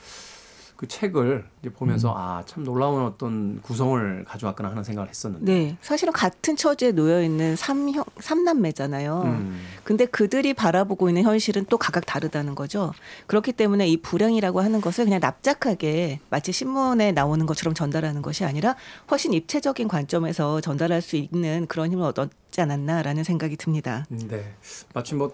[0.83, 5.45] 그 책을 이제 보면서 아참 놀라운 어떤 구성을 가져왔구나 하는 생각을 했었는데.
[5.45, 9.23] 네, 사실은 같은 처지에 놓여 있는 삼형 삼남매잖아요.
[9.25, 9.61] 음.
[9.85, 12.93] 근데 그들이 바라보고 있는 현실은 또 각각 다르다는 거죠.
[13.29, 18.75] 그렇기 때문에 이 불행이라고 하는 것을 그냥 납작하게 마치 신문에 나오는 것처럼 전달하는 것이 아니라
[19.09, 24.05] 훨씬 입체적인 관점에서 전달할 수 있는 그런 힘을 얻었지 않았나라는 생각이 듭니다.
[24.09, 24.53] 네.
[24.95, 25.33] 마치 뭐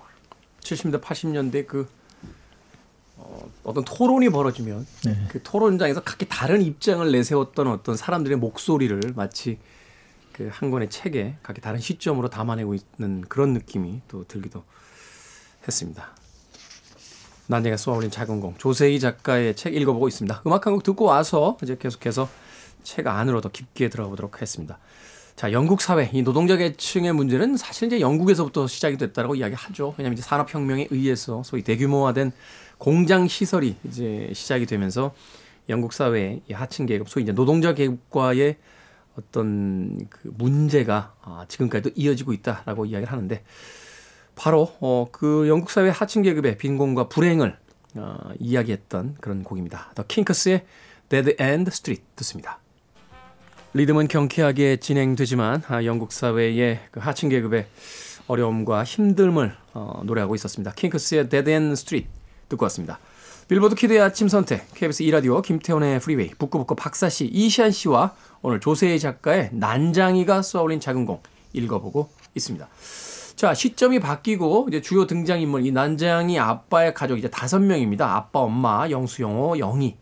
[0.61, 1.89] 70년대 80년대 그
[3.31, 5.27] 어, 어떤 토론이 벌어지면 네.
[5.29, 9.59] 그 토론장에서 각기 다른 입장을 내세웠던 어떤 사람들의 목소리를 마치
[10.33, 14.63] 그 한 권의 책에 각기 다른 시점으로 담아내고 있는 그런 느낌이 또 들기도
[15.67, 16.11] 했습니다.
[17.49, 20.43] 난쟁이가 쏘아올린 작은 공 조세희 작가의 책 읽어보고 있습니다.
[20.47, 22.29] 음악 한 곡 듣고 와서 이제 계속해서
[22.85, 24.79] 책 안으로 더 깊게 들어가 보도록 하겠습니다.
[25.35, 29.95] 자, 영국 사회, 이 노동자 계층의 문제는 사실 이제 영국에서부터 시작이 됐다라고 이야기하죠.
[29.99, 32.33] 왜냐하면 이제 산업혁명에 의해서 소위 대규모화된
[32.79, 35.15] 공장 시설이 이제 시작이 되면서
[35.69, 38.57] 영국 사회의 이 하층 계급, 소위 이제 노동자 계급과의
[39.17, 43.43] 어떤 그 문제가 아, 지금까지도 이어지고 있다라고 이야기를 하는데
[44.37, 47.59] 바로 어, 그 영국 사회 하층 계급의 빈곤과 불행을
[47.97, 49.91] 어, 이야기했던 그런 곡입니다.
[49.95, 50.65] 더 킹크스의
[51.09, 52.61] Dead End Street 듣습니다.
[53.75, 57.67] 리듬은 경쾌하게 진행되지만 아, 영국 사회의 그 하층 계급의
[58.29, 60.73] 어려움과 힘듦을 어, 노래하고 있었습니다.
[60.73, 62.09] 킹크스의 Dead End Street
[62.49, 62.99] 듣고 왔습니다.
[63.49, 69.51] 빌보드 kid의 아침 선택 KBS 2라디오 김태훈의 프리웨이 북구북구 박사씨 이시안 씨와 오늘 조세희 작가의
[69.53, 71.23] 난장이가 쏘아올린 작은 공
[71.55, 72.69] 읽어보고 있습니다.
[73.37, 78.17] 자 시점이 바뀌고 이제 주요 등장인물 이 난장이 아빠의 가족 이제 다섯 명입니다.
[78.17, 79.97] 아빠, 엄마, 영수, 영호, 영희.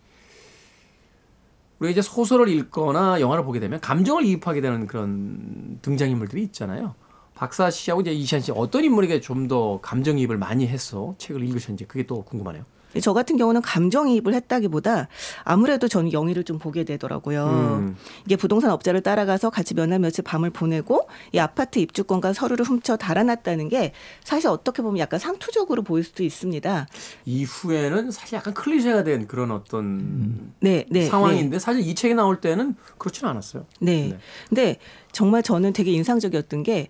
[1.78, 6.94] 우리가 이제 소설을 읽거나 영화를 보게 되면 감정을 이입하게 되는 그런 등장인물들이 있잖아요.
[7.36, 12.04] 박사 씨하고 이제 이시안 씨 어떤 인물에게 좀 더 감정이입을 많이 해서 책을 읽으셨는지 그게
[12.04, 12.64] 또 궁금하네요.
[13.02, 15.08] 저 같은 경우는 감정이입을 했다기보다
[15.44, 17.46] 아무래도 저는 영희를 좀 보게 되더라고요.
[17.46, 17.96] 음.
[18.24, 22.96] 이게 부동산 업자를 따라가서 같이 몇 날 며칠 밤을 보내고 이 아파트 입주권과 서류를 훔쳐
[22.96, 23.92] 달아났다는 게
[24.24, 26.86] 사실 어떻게 보면 약간 상투적으로 보일 수도 있습니다.
[27.26, 31.06] 이후에는 사실 약간 클리셰가 된 그런 어떤 네, 네.
[31.06, 33.66] 상황인데 사실 이 책이 나올 때는 그렇지는 않았어요.
[33.80, 34.08] 네.
[34.08, 34.18] 네.
[34.48, 34.76] 근데
[35.12, 36.88] 정말 저는 되게 인상적이었던 게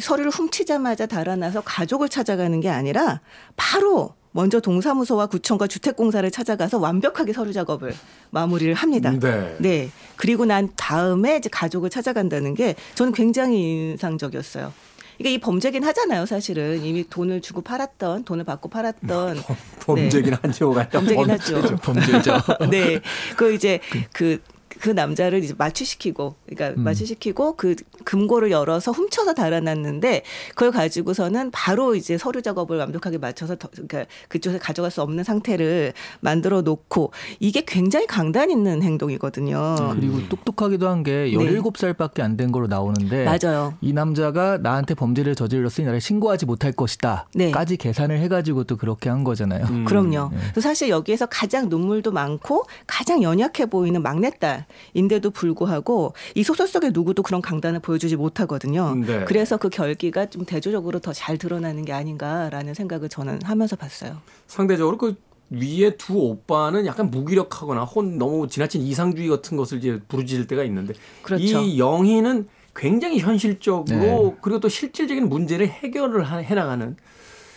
[0.00, 3.20] 서류를 훔치자마자 달아나서 가족을 찾아가는 게 아니라
[3.56, 7.94] 바로 먼저 동사무소와 구청과 주택공사를 찾아가서 완벽하게 서류 작업을
[8.30, 9.12] 마무리를 합니다.
[9.18, 9.56] 네.
[9.58, 9.90] 네.
[10.16, 14.72] 그리고 난 다음에 이제 가족을 찾아간다는 게 저는 굉장히 인상적이었어요.
[15.18, 16.84] 이게 이 범죄긴 하잖아요, 사실은.
[16.84, 19.38] 이미 돈을 주고 팔았던, 돈을 받고 팔았던.
[19.84, 20.88] 범죄긴 한지호가 네.
[20.90, 21.76] 범죄긴 하죠.
[21.82, 22.36] 범죄죠.
[22.70, 23.00] 네.
[23.36, 23.80] 그 이제
[24.12, 24.40] 그,
[24.80, 32.16] 그 남자를 이제 마취시키고, 그러니까 마취시키고 그 금고를 열어서 훔쳐서 달아났는데 그걸 가지고서는 바로 이제
[32.18, 38.06] 서류 작업을 완벽하게 맞춰서 더, 그러니까 그쪽에 가져갈 수 없는 상태를 만들어 놓고 이게 굉장히
[38.06, 39.76] 강단 있는 행동이거든요.
[39.94, 43.74] 그리고 똑똑하기도 한 게 17살밖에 안 된 거로 나오는데 맞아요.
[43.80, 47.26] 이 남자가 나한테 범죄를 저질렀으니 나를 신고하지 못할 것이다.
[47.34, 47.50] 네.
[47.50, 49.64] 까지 계산을 해 가지고 또 그렇게 한 거잖아요.
[49.70, 49.84] 음.
[49.84, 50.30] 그럼요.
[50.52, 56.90] 그래서 사실 여기에서 가장 눈물도 많고 가장 연약해 보이는 막내딸 인데도 불구하고 이 소설 속에
[56.90, 58.94] 누구도 그런 강단을 보여주지 못하거든요.
[58.94, 59.24] 네.
[59.24, 64.18] 그래서 그 결기가 좀 대조적으로 더 잘 드러나는 게 아닌가라는 생각을 저는 하면서 봤어요.
[64.46, 65.16] 상대적으로 그
[65.50, 70.92] 위에 두 오빠는 약간 무기력하거나 혼 너무 지나친 이상주의 같은 것을 이제 부르짖을 때가 있는데
[71.22, 71.44] 그렇죠.
[71.60, 74.36] 이 영희는 굉장히 현실적으로 네.
[74.42, 76.96] 그리고 또 실질적인 문제를 해결을 하- 해나가는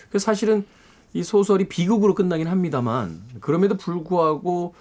[0.10, 0.66] 그래서 사실은
[1.14, 4.74] 이 소설이 비극으로 끝나긴 합니다만 그럼에도 불구하고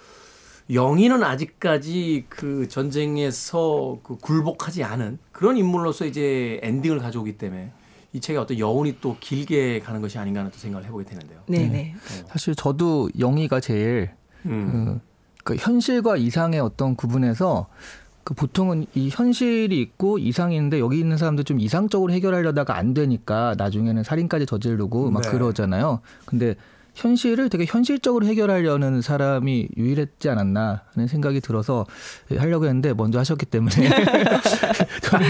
[0.73, 7.71] 영희는 아직까지 그 전쟁에서 그 굴복하지 않은 그런 인물로서 이제 엔딩을 가져오기 때문에
[8.13, 11.39] 이 책의 어떤 여운이 또 길게 가는 것이 아닌가 하는 또 생각을 해보게 되는데요.
[11.47, 11.95] 네, 네.
[12.27, 14.11] 사실 저도 영희가 제일
[14.45, 14.99] 음.
[15.43, 17.67] 그, 그 현실과 이상의 어떤 구분에서
[18.23, 23.55] 그 보통은 이 현실이 있고 이상이 있는데 여기 있는 사람들 좀 이상적으로 해결하려다가 안 되니까
[23.57, 25.31] 나중에는 살인까지 저지르고 막 네.
[25.31, 26.01] 그러잖아요.
[26.25, 26.55] 근데
[26.93, 31.85] 현실을 되게 현실적으로 해결하려는 사람이 유일했지 않았나 하는 생각이 들어서
[32.37, 33.73] 하려고 했는데 먼저 하셨기 때문에
[35.01, 35.27] 저는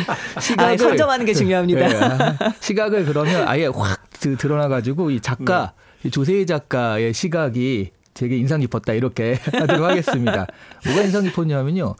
[0.57, 1.87] 아, 선점하는 게 중요합니다.
[1.87, 6.07] 네, 아, 시각을 그러면 아예 확 드- 드러나 가지고 이 작가 네.
[6.07, 10.47] 이 조세희 작가의 시각이 되게 인상 깊었다 이렇게 하도록 하겠습니다.
[10.85, 11.95] 뭐가 인상 깊었냐면요,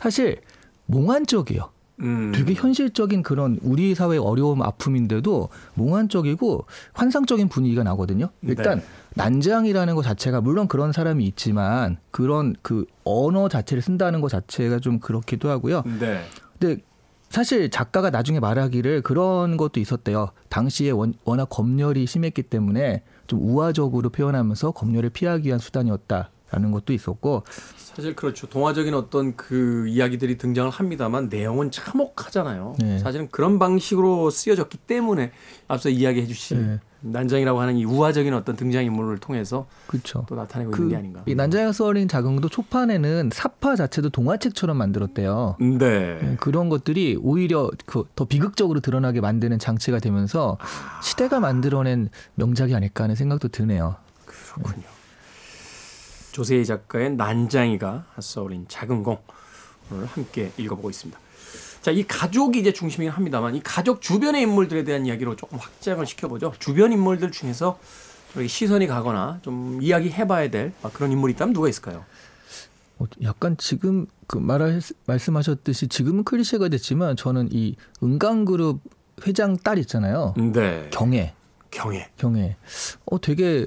[0.00, 0.40] 사실
[0.86, 1.70] 몽환적이에요.
[2.00, 2.32] 음.
[2.34, 8.30] 되게 현실적인 그런 우리 사회의 어려움 아픔인데도 몽환적이고 환상적인 분위기가 나거든요.
[8.42, 8.84] 일단 네.
[9.14, 14.98] 난장이라는 것 자체가 물론 그런 사람이 있지만 그런 그 언어 자체를 쓴다는 것 자체가 좀
[14.98, 15.82] 그렇기도 하고요.
[16.00, 16.20] 네.
[16.58, 16.82] 근데
[17.30, 20.30] 사실 작가가 나중에 말하기를 그런 것도 있었대요.
[20.48, 26.70] 당시에 원- 워낙 검열이 심했기 때문에 좀 우화적으로 표현하면서 검열을 피하기 위한 수단이었다 라는 라는
[26.70, 27.42] 것도 있었고
[27.76, 28.46] 사실 그렇죠.
[28.48, 32.76] 동화적인 어떤 그 이야기들이 등장을 합니다만 내용은 참혹하잖아요.
[32.78, 32.98] 네.
[32.98, 35.32] 사실은 그런 방식으로 쓰여졌기 때문에
[35.66, 36.80] 앞서 이야기해 주신 네.
[37.12, 40.24] 난장이라고 하는 이 우화적인 어떤 등장인물을 통해서 그렇죠.
[40.28, 41.22] 또 나타내고 있는 게 아닌가.
[41.26, 45.56] 이 난자에서 어린 자궁도 초판에는 사파 자체도 동화책처럼 만들었대요.
[45.60, 45.78] 네.
[45.78, 50.56] 네, 그런 것들이 오히려 그 더 비극적으로 드러나게 만드는 장치가 되면서
[51.02, 53.96] 시대가 만들어낸 명작이 아닐까 하는 생각도 드네요.
[54.24, 54.84] 그렇군요.
[56.32, 59.18] 조세희 작가의 난장이가 써올린 작은 공
[59.90, 61.18] 오늘 함께 읽어보고 있습니다.
[61.84, 66.54] 자, 이 가족이 이제 중심이긴 합니다만 이 가족 주변의 인물들에 대한 이야기로 조금 확장을 시켜보죠.
[66.58, 67.78] 주변 인물들 중에서
[68.48, 72.06] 시선이 가거나 좀 이야기 해봐야 될 그런 인물이 있다면 누가 있을까요?
[72.98, 78.80] 어, 약간 지금 그 말하, 말씀하셨듯이 지금은 클리셰가 됐지만 저는 이 은강그룹
[79.26, 80.32] 회장 딸 있잖아요.
[80.38, 80.88] 네.
[80.90, 81.34] 경애.
[81.70, 82.08] 경애.
[82.16, 82.56] 경애.
[83.04, 83.66] 어 되게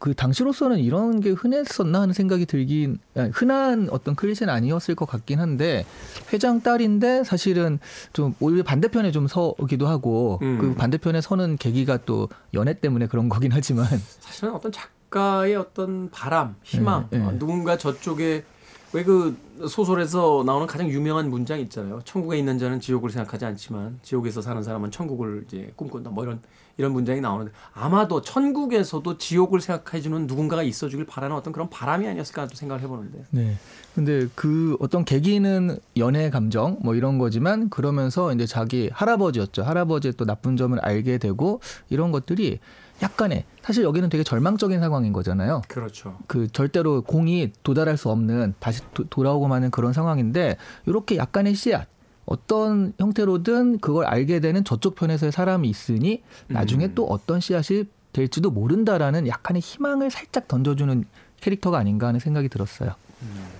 [0.00, 5.38] 그 당시로서는 이런 게 흔했었나 하는 생각이 들긴 아니, 흔한 어떤 클리셰는 아니었을 것 같긴
[5.38, 5.84] 한데
[6.32, 7.78] 회장 딸인데 사실은
[8.14, 10.58] 좀 오히려 반대편에 좀 서기도 하고 음.
[10.58, 13.86] 그 반대편에 서는 계기가 또 연애 때문에 그런 거긴 하지만
[14.20, 17.24] 사실은 어떤 작가의 어떤 바람, 희망, 네, 네.
[17.24, 18.44] 어, 누군가 저쪽에
[18.92, 19.36] 왜 그
[19.68, 22.00] 소설에서 나오는 가장 유명한 문장 있잖아요.
[22.04, 26.10] 천국에 있는 자는 지옥을 생각하지 않지만 지옥에서 사는 사람은 천국을 이제 꿈꾼다.
[26.10, 26.40] 뭐 이런
[26.76, 32.08] 이런 문장이 나오는데 아마도 천국에서도 지옥을 생각해 주는 누군가가 있어 주길 바라는 어떤 그런 바람이
[32.08, 33.22] 아니었을까 또 생각을 해 보는데.
[33.30, 33.56] 네.
[33.94, 39.62] 근데 그 어떤 계기는 연애 감정 뭐 이런 거지만 그러면서 이제 자기 할아버지였죠.
[39.62, 42.60] 할아버지의 또 나쁜 점을 알게 되고 이런 것들이
[43.02, 45.62] 약간의 사실 여기는 되게 절망적인 상황인 거잖아요.
[45.68, 46.18] 그렇죠.
[46.26, 51.88] 그 절대로 공이 도달할 수 없는 다시 도, 돌아오고 마는 그런 상황인데 이렇게 약간의 씨앗
[52.26, 56.94] 어떤 형태로든 그걸 알게 되는 저쪽 편에서의 사람이 있으니 나중에 음.
[56.94, 61.04] 또 어떤 씨앗이 될지도 모른다라는 약간의 희망을 살짝 던져주는
[61.40, 62.94] 캐릭터가 아닌가 하는 생각이 들었어요.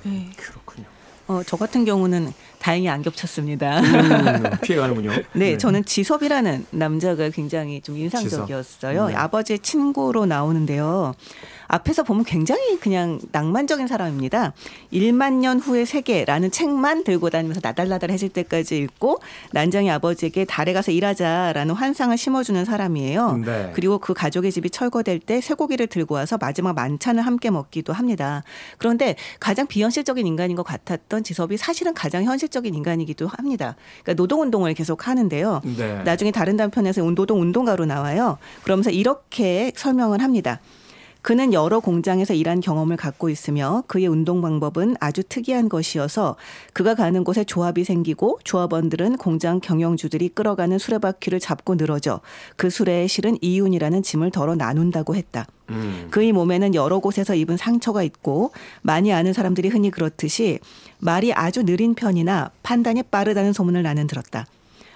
[0.05, 0.31] 네.
[0.37, 0.87] 그렇군요.
[1.29, 3.81] 어, 저 같은 경우는 다행히 안 겹쳤습니다.
[3.81, 5.11] 음, 피해가는군요.
[5.33, 9.09] 네, 저는 지섭이라는 남자가 굉장히 좀 인상적이었어요.
[9.09, 9.15] 네.
[9.15, 11.15] 아버지의 친구로 나오는데요.
[11.71, 14.53] 앞에서 보면 굉장히 그냥 낭만적인 사람입니다.
[14.93, 19.21] 1만 년 후의 세계라는 책만 들고 다니면서 나달나달해질 때까지 읽고
[19.53, 23.37] 난장이 아버지에게 달에 가서 일하자라는 환상을 심어주는 사람이에요.
[23.45, 23.71] 네.
[23.75, 28.43] 그리고 그 가족의 집이 철거될 때 쇠고기를 들고 와서 마지막 만찬을 함께 먹기도 합니다.
[28.79, 33.77] 그런데 가장 비현실적인 인간인 것 같았던 지섭이 사실은 가장 현실 적인 인간이기도 합니다.
[34.03, 35.61] 그러니까 노동 운동을 계속 하는데요.
[35.77, 36.03] 네.
[36.05, 38.39] 나중에 다른 단편에서 노동 운동가로 나와요.
[38.63, 40.61] 그러면서 이렇게 설명을 합니다.
[41.23, 46.37] 그는 여러 공장에서 일한 경험을 갖고 있으며 그의 운동 방법은 아주 특이한 것이어서
[46.73, 52.21] 그가 가는 곳에 조합이 생기고 조합원들은 공장 경영주들이 끌어가는 수레바퀴를 잡고 늘어져
[52.57, 55.47] 그 수레에 실은 이윤이라는 짐을 덜어 나눈다고 했다.
[55.71, 56.09] 음.
[56.11, 58.53] 그의 몸에는 여러 곳에서 입은 상처가 있고
[58.83, 60.59] 많이 아는 사람들이 흔히 그렇듯이
[60.99, 64.47] 말이 아주 느린 편이나 판단이 빠르다는 소문을 나는 들었다.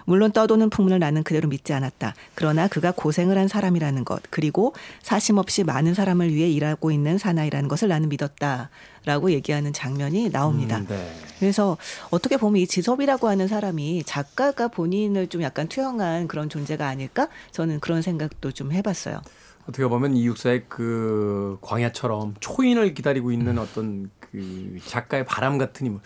[0.05, 2.15] 물론 떠도는 풍문을 나는 그대로 믿지 않았다.
[2.35, 7.69] 그러나 그가 고생을 한 사람이라는 것, 그리고 사심 없이 많은 사람을 위해 일하고 있는 사나이라는
[7.69, 8.71] 것을 나는 믿었다.
[9.07, 10.79] 라고 얘기하는 장면이 나옵니다.
[10.79, 11.13] 음, 네.
[11.39, 11.77] 그래서
[12.09, 17.29] 어떻게 보면 이 지섭이라고 하는 사람이 작가가 본인을 좀 약간 투영한 그런 존재가 아닐까?
[17.51, 19.21] 저는 그런 생각도 좀 해봤어요.
[19.69, 26.03] 어떻게 보면 이 육사의 그 광야처럼 초인을 기다리고 있는 어떤 그 작가의 바람 같은 인물.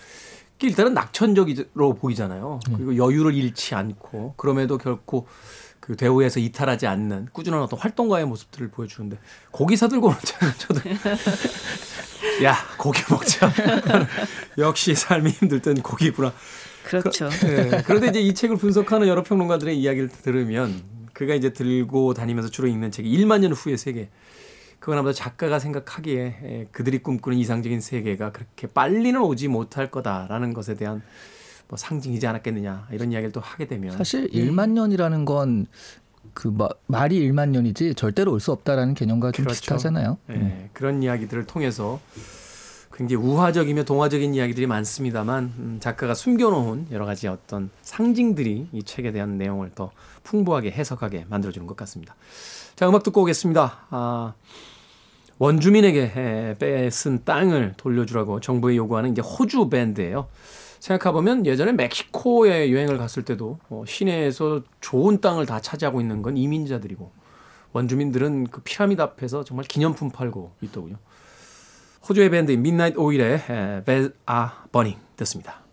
[0.66, 2.60] 일단은 낙천적으로 보이잖아요.
[2.76, 5.26] 그리고 여유를 잃지 않고 그럼에도 결코
[5.80, 9.18] 그 대우에서 이탈하지 않는 꾸준한 어떤 활동가의 모습들을 보여주는데
[9.50, 10.80] 고기 사들고 장면 저도
[12.44, 13.50] 야 고기 먹자.
[14.58, 16.32] 역시 삶이 힘들 땐 고기구나.
[16.84, 17.28] 그렇죠.
[17.28, 17.82] 네.
[17.86, 22.90] 그런데 이제 이 책을 분석하는 여러 평론가들의 이야기를 들으면 그가 이제 들고 다니면서 주로 읽는
[22.90, 24.08] 책이 1만 년 후의 세계.
[24.78, 30.74] 그건 아마도 작가가 생각하기에 에, 그들이 꿈꾸는 이상적인 세계가 그렇게 빨리는 오지 못할 거다라는 것에
[30.76, 31.02] 대한
[31.68, 35.66] 뭐 상징이지 않았겠느냐 이런 이야기를 또 하게 되면 사실 1만 년이라는 건
[36.34, 36.56] 그
[36.86, 39.60] 말이 1만 년이지 절대로 올 수 없다라는 개념과 좀 그렇죠.
[39.60, 40.18] 비슷하잖아요.
[40.30, 40.70] 예, 음.
[40.72, 42.00] 그런 이야기들을 통해서
[42.92, 49.36] 굉장히 우화적이며 동화적인 이야기들이 많습니다만 음, 작가가 숨겨놓은 여러 가지 어떤 상징들이 이 책에 대한
[49.36, 49.90] 내용을 더
[50.22, 52.14] 풍부하게 해석하게 만들어주는 것 같습니다.
[52.78, 53.86] 자 음악 듣고 오겠습니다.
[53.90, 54.34] 아,
[55.38, 60.28] 원주민에게 에, 뺏은 땅을 돌려주라고 정부에 요구하는 이제 호주 밴드예요.
[60.78, 67.10] 생각해보면 예전에 멕시코에 여행을 갔을 때도 어, 시내에서 좋은 땅을 다 차지하고 있는 건 이민자들이고
[67.72, 70.98] 원주민들은 그 피라미드 앞에서 정말 기념품 팔고 있더군요.
[72.08, 75.67] 호주의 밴드 midnight 오일의 Are Burning 듣습니다.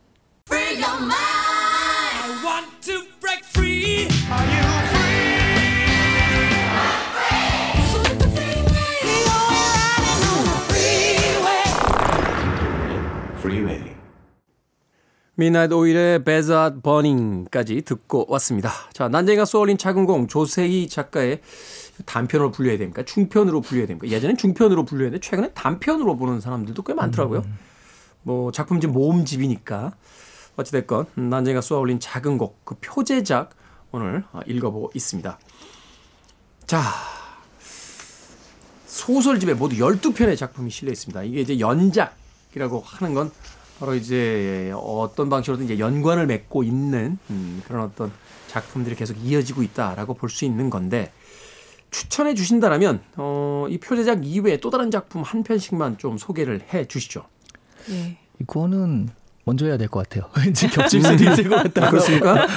[15.37, 18.71] 미드나잇 오일의 Beds Are Burning까지 듣고 왔습니다.
[18.93, 21.41] 자, 난쟁이가 쏘올린 작은 공 조세희 작가의
[22.05, 23.03] 단편으로 불려야 됩니까?
[23.03, 24.07] 중편으로 불려야 됩니까?
[24.07, 27.43] 예전엔 중편으로 불려야 되는데 최근에 단편으로 보는 사람들도 꽤 많더라고요.
[28.23, 29.93] 뭐 작품 좀 모음집이니까
[30.55, 33.51] 어찌됐건 난쟁이가 쏘아올린 작은 공 그 표제작
[33.91, 35.37] 오늘 어, 읽어보고 있습니다.
[36.65, 36.81] 자
[38.87, 41.23] 소설집에 모두 12편의 작품이 실려 있습니다.
[41.23, 43.31] 이게 이제 연작이라고 하는 건
[43.79, 48.11] 바로 이제 어떤 방식으로든 이제 연관을 맺고 있는 음, 그런 어떤
[48.47, 51.11] 작품들이 계속 이어지고 있다라고 볼 수 있는 건데
[51.91, 57.25] 추천해 주신다라면 어, 이 표제작 이외에 또 다른 작품 한 편씩만 좀 소개를 해 주시죠.
[57.87, 58.17] 네.
[58.41, 59.09] 이거는
[59.45, 60.29] 먼저 해야 될 것 같아요.
[60.43, 61.89] 왠지 겹칠 수도 있을 것 같아요.
[61.91, 62.47] 그렇습니까?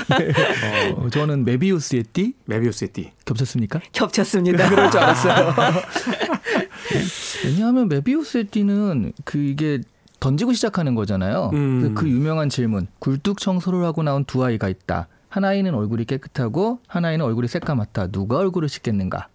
[0.96, 3.10] 어, 저는 메비우스의 띠 메비우스의 띠.
[3.24, 3.80] 겹쳤습니까?
[3.92, 4.68] 겹쳤습니다.
[4.70, 5.54] 그럴 줄 알았어요.
[7.44, 9.80] 왜냐하면 메비우스의 띠는 그 이게
[10.20, 11.50] 던지고 시작하는 거잖아요.
[11.52, 11.94] 음.
[11.94, 12.86] 그그 유명한 질문.
[12.98, 15.08] 굴뚝 청소를 하고 나온 두 아이가 있다.
[15.28, 18.08] 한 아이는 얼굴이 깨끗하고 한 아이는 얼굴이 새까맣다.
[18.08, 19.28] 누가 얼굴을 씻겠는가?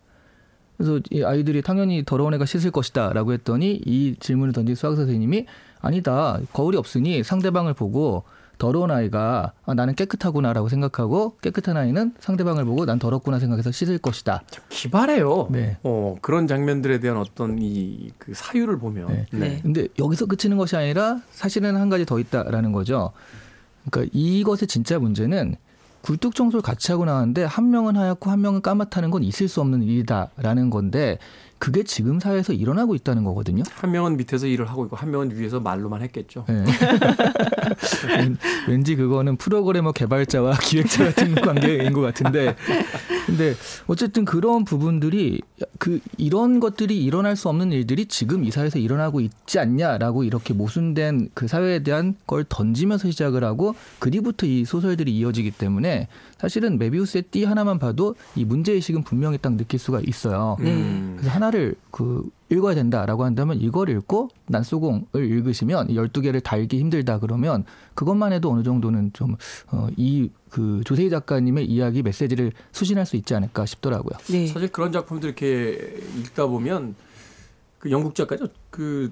[0.78, 5.46] 그래서 이 아이들이 당연히 더러운 애가 씻을 것이다라고 했더니 이 질문을 던진 수학 선생님이
[5.82, 6.40] 아니다.
[6.52, 8.24] 거울이 없으니 상대방을 보고
[8.64, 14.42] 더러운 아이가 아, 나는 깨끗하구나라고 생각하고 깨끗한 아이는 상대방을 보고 난 더럽구나 생각해서 씻을 것이다.
[14.50, 15.50] 참 기발해요.
[15.52, 15.76] 네.
[15.84, 19.08] 어, 그런 장면들에 대한 어떤 이 그 사유를 보면.
[19.08, 19.26] 네.
[19.32, 19.60] 네.
[19.62, 23.12] 근데 여기서 그치는 것이 아니라 사실은 한 가지 더 있다라는 거죠.
[23.92, 25.56] 그러니까 이것의 진짜 문제는
[26.04, 29.84] 굴뚝 청소를 같이 하고 나왔는데 한 명은 하얗고 한 명은 까맣다는 건 있을 수 없는
[29.84, 31.18] 일이다라는 건데
[31.64, 33.64] 그게 지금 사회에서 일어나고 있다는 거거든요.
[33.76, 36.44] 한 명은 밑에서 일을 하고 있고 한 명은 위에서 말로만 했겠죠.
[36.50, 36.66] 네.
[38.20, 38.38] 왠-
[38.68, 42.58] 왠지 그거는 프로그래머 개발자와 기획자 같은 관계인 것 같은데,
[43.26, 43.54] 근데
[43.88, 45.40] 어쨌든 그런 부분들이
[45.80, 51.30] 그 이런 것들이 일어날 수 없는 일들이 지금 이 사회에서 일어나고 있지 않냐라고 이렇게 모순된
[51.34, 56.10] 그 사회에 대한 걸 던지면서 시작을 하고 그 뒤부터 이 소설들이 이어지기 때문에
[56.44, 60.58] 사실은 메비우스의 띠 하나만 봐도 이 문제 의식은 분명히 딱 느낄 수가 있어요.
[60.60, 61.16] 음.
[61.18, 67.64] 그래서 하나를 그 읽어야 된다라고 한다면 이걸 읽고 난소공을 읽으시면 12개를 다 읽기 힘들다 그러면
[67.96, 69.38] 그것만 해도 어느 정도는 좀
[69.98, 74.20] 이 그 조세희 작가님의 이야기 메시지를 수신할 수 있지 않을까 싶더라고요.
[74.30, 74.46] 네.
[74.46, 76.94] 사실 그런 작품들 이렇게 읽다 보면
[77.80, 78.46] 그 영국 작가죠.
[78.70, 79.12] 그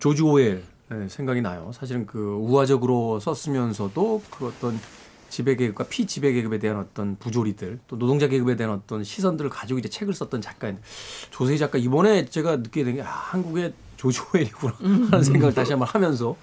[0.00, 1.70] 조지 오웰 네, 생각이 나요.
[1.72, 4.80] 사실은 그 우화적으로 썼으면서도 그 어떤
[5.30, 9.88] 지배 계급과 피지배 계급에 대한 어떤 부조리들 또 노동자 계급에 대한 어떤 시선들을 가지고 이제
[9.88, 10.82] 책을 썼던 작가인데
[11.30, 14.74] 조세희 작가 이번에 제가 느끼게 된 게 아, 한국의 조지 오웰이구나.
[15.10, 16.34] 하는 생각을 다시 한번 하면서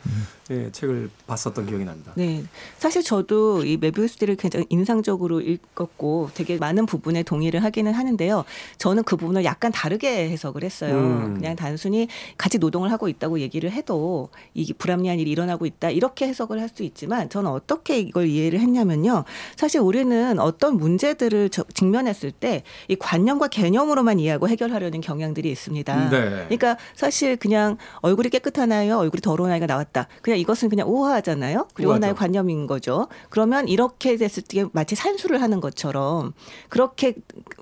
[0.50, 2.14] 예, 책을 봤었던 기억이 납니다.
[2.16, 2.44] 네.
[2.78, 8.46] 사실 저도 이 메비우스를 굉장히 인상적으로 읽었고 되게 많은 부분에 동의를 하기는 하는데요.
[8.78, 10.94] 저는 그 부분을 약간 다르게 해석을 했어요.
[10.96, 11.34] 음.
[11.36, 15.90] 그냥 단순히 같이 노동을 하고 있다고 얘기를 해도 이게 불합리한 일이 일어나고 있다.
[15.90, 19.24] 이렇게 해석을 할 수 있지만 저는 어떻게 이걸 이해를 했냐면요.
[19.56, 26.10] 사실 우리는 어떤 문제들을 저- 직면했을 때 이 관념과 개념으로만 이해하고 해결하려는 경향들이 있습니다.
[26.10, 26.20] 네.
[26.46, 30.08] 그러니까 사실 그냥 얼굴이 깨끗한 아이와 얼굴이 더러운 아이가 나왔다.
[30.22, 31.68] 그냥 이것은 그냥 오화잖아요.
[31.74, 31.94] 그리고.
[31.94, 33.08] 하나의 관념인 거죠.
[33.30, 36.34] 그러면 이렇게 됐을 때 마치 산수를 하는 것처럼
[36.70, 37.16] 그렇게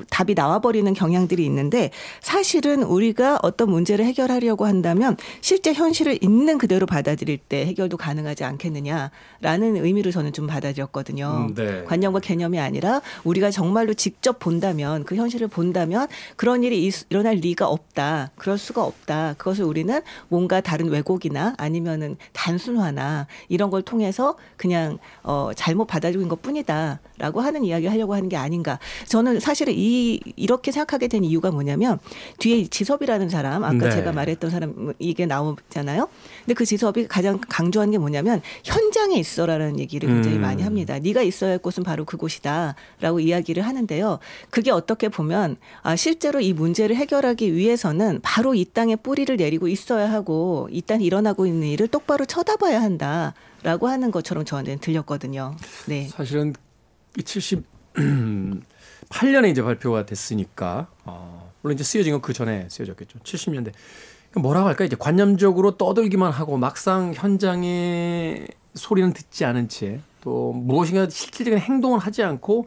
[0.10, 7.38] 답이 나와버리는 경향들이 있는데 사실은 우리가 어떤 문제를 해결하려고 한다면 실제 현실을 있는 그대로 받아들일
[7.38, 11.48] 때 해결도 가능하지 않겠느냐라는 의미로 저는 좀 받아들였거든요.
[11.50, 11.84] 음, 네.
[11.86, 17.68] 관념과 개념이 아니라 우리가 정말로 직접 본다면 그 현실을 본다면 그런 일이 있- 일어날 리가
[17.68, 18.32] 없다.
[18.36, 19.36] 그럴 수가 없다.
[19.38, 26.28] 그것을 우리는 뭔가 다른 왜곡이나 아니면은 단순 화나 이런 걸 통해서 그냥 어 잘못 받아들인
[26.28, 28.80] 것 뿐이다라고 하는 이야기를 하려고 하는 게 아닌가.
[29.08, 32.00] 저는 사실은 이 이렇게 생각하게 된 이유가 뭐냐면
[32.40, 33.92] 뒤에 이 지섭이라는 사람 아까 네.
[33.92, 36.08] 제가 말했던 사람 이게 나오잖아요.
[36.46, 40.42] 근데 그 지섭이 가장 강조하는 게 뭐냐면 현장에 있어라는 얘기를 굉장히 음.
[40.42, 41.00] 많이 합니다.
[41.00, 44.20] 네가 있어야 할 곳은 바로 그곳이다라고 이야기를 하는데요.
[44.52, 50.12] 그게 어떻게 보면 아 실제로 이 문제를 해결하기 위해서는 바로 이 땅에 뿌리를 내리고 있어야
[50.12, 55.56] 하고 이 땅에 일어나고 있는 일을 똑바로 쳐다봐야 한다라고 하는 것처럼 저한테는 들렸거든요.
[55.88, 56.08] 네.
[56.10, 56.54] 사실은
[57.18, 63.18] 이 78년에 이제 발표가 됐으니까 어, 물론 이제 쓰여진 건 그 전에 쓰여졌겠죠.
[63.20, 63.72] 70년대
[64.36, 71.60] 뭐라고 할까 이제 관념적으로 떠들기만 하고 막상 현장의 소리는 듣지 않은 채 또 무엇인가 실질적인
[71.60, 72.66] 행동을 하지 않고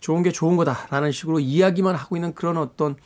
[0.00, 2.96] 좋은 게 좋은 거다라는 식으로 이야기만 하고 있는 그런 어떤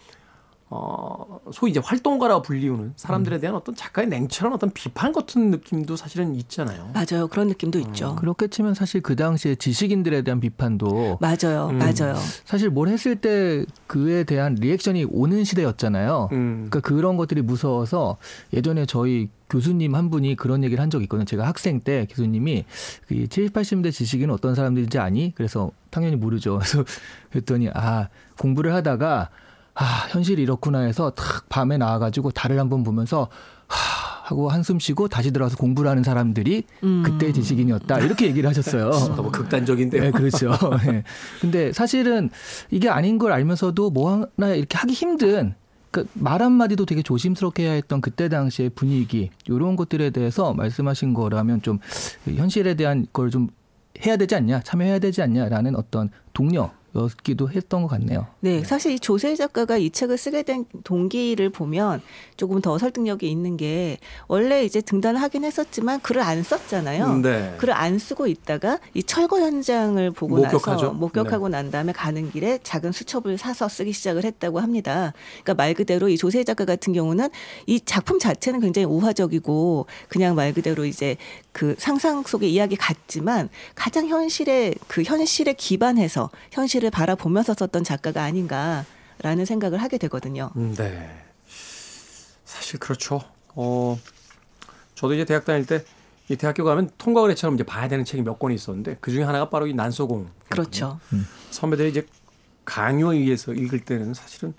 [0.71, 6.35] 어, 소위 이제 활동가라고 불리우는 사람들에 대한 어떤 작가의 냉철한 어떤 비판 같은 느낌도 사실은
[6.35, 6.91] 있잖아요.
[6.93, 7.27] 맞아요.
[7.29, 8.17] 그런 느낌도 있죠.
[8.17, 11.69] 그렇게 치면 사실 그 당시에 지식인들에 대한 비판도 맞아요.
[11.71, 11.79] 음.
[11.79, 12.15] 맞아요.
[12.45, 16.29] 사실 뭘 했을 때 그에 대한 리액션이 오는 시대였잖아요.
[16.33, 16.67] 음.
[16.69, 18.19] 그러니까 그런 것들이 무서워서
[18.53, 21.25] 예전에 저희 교수님 한 분이 그런 얘기를 한 적이 있거든요.
[21.25, 22.67] 제가 학생 때 교수님이
[23.07, 25.33] 그 70, 80대 지식인은 어떤 사람들인지 아니?
[25.35, 26.59] 그래서 당연히 모르죠.
[26.61, 26.85] 그래서
[27.31, 28.09] 그랬더니 아
[28.39, 29.31] 공부를 하다가
[29.79, 33.29] 아 현실이 이렇구나 해서 탁 밤에 나와가지고 달을 한번 보면서
[33.69, 36.65] 하 하고 한숨 쉬고 다시 들어와서 공부를 하는 사람들이
[37.03, 38.91] 그때 지식인이었다 이렇게 얘기를 하셨어요.
[39.17, 40.03] 너무 극단적인데요.
[40.03, 40.51] 네, 그렇죠.
[40.85, 41.03] 네.
[41.41, 42.29] 근데 사실은
[42.71, 45.55] 이게 아닌 걸 알면서도 뭐 하나 이렇게 하기 힘든
[45.91, 51.79] 그말 한마디도 되게 조심스럽게 해야 했던 그때 당시의 분위기 이런 것들에 대해서 말씀하신 거라면 좀
[52.27, 53.49] 현실에 대한 걸 좀
[54.05, 56.71] 해야 되지 않냐 참여해야 되지 않냐라는 어떤 동료
[57.03, 58.27] 였기도 했던 것 같네요.
[58.41, 62.01] 네, 사실 이 조세 작가가 이 책을 쓰게 된 동기를 보면
[62.37, 67.17] 조금 더 설득력이 있는 게 원래 이제 등단을 하긴 했었지만 글을 안 썼잖아요.
[67.19, 67.55] 네.
[67.59, 70.71] 글을 안 쓰고 있다가 이 철거 현장을 보고 목격하죠.
[70.71, 75.13] 나서 목격하고 난 다음에 가는 길에 작은 수첩을 사서 쓰기 시작을 했다고 합니다.
[75.43, 77.29] 그러니까 말 그대로 이 조세 작가 같은 경우는
[77.67, 81.17] 이 작품 자체는 굉장히 우화적이고 그냥 말 그대로 이제
[81.59, 89.45] 그 상상 속의 이야기 같지만 가장 현실에 그 현실에 기반해서 현실을 바라보면서 썼던 작가가 아닌가라는
[89.45, 90.53] 생각을 하게 되거든요.
[90.55, 91.11] 음, 네.
[92.45, 93.21] 사실 그렇죠.
[93.57, 93.99] 어,
[94.95, 95.85] 저도 이제 대학 다닐 때
[96.31, 99.49] 이 대학교 가면 통과 의례처럼 이제 봐야 되는 책이 몇 권이 있었는데 그 중에 하나가
[99.49, 100.29] 바로 이 난소공.
[100.51, 101.01] 그렇죠.
[101.51, 102.07] 선배들이 이제
[102.67, 104.55] 강요에 의해서 읽을 때는 사실은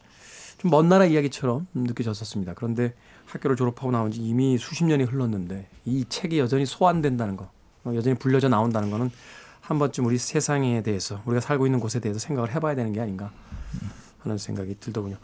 [0.58, 2.56] 좀 먼 나라 이야기처럼 느껴졌었습니다.
[2.56, 2.94] 그런데
[3.30, 7.50] 학교를 졸업하고 나온 지 이미 수십 년이 흘렀는데 이 책이 여전히 소환된다는 거,
[7.84, 9.12] 어, 여전히 불려져 나온다는 거는
[9.62, 13.32] 한 번쯤 우리 세상에 대해서 우리가 살고 있는 곳에 대해서 생각을 해봐야 되는 게 아닌가
[14.20, 15.18] 하는 생각이 들더군요.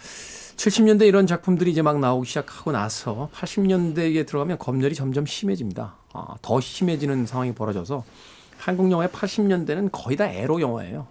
[0.56, 5.96] 70년대 이런 작품들이 이제 막 나오기 시작하고 나서 80년대에 들어가면 검열이 점점 심해집니다.
[6.14, 8.06] 아, 더 심해지는 상황이 벌어져서
[8.58, 11.08] 한국 영화의 80년대는 거의 다 에로 영화예요.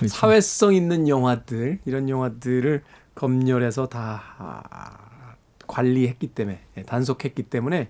[0.00, 0.08] 네.
[0.08, 2.82] 사회성 있는 영화들 이런 영화들을
[3.16, 5.34] 검열해서 다 아,
[5.66, 7.88] 관리했기 때문에 예, 단속했기 때문에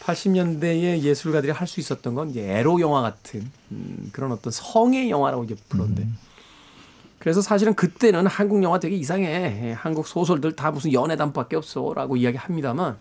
[0.00, 5.44] 80년대의 예술가들이 할 수 있었던 건 이제 에로 영화 같은 음, 그런 어떤 성의 영화라고
[5.44, 6.08] 이제 부르는데.
[7.18, 9.26] 그래서 사실은 그때는 한국 영화 되게 이상해.
[9.26, 12.96] 예, 한국 소설들 다 무슨 연애담밖에 없어라고 이야기합니다만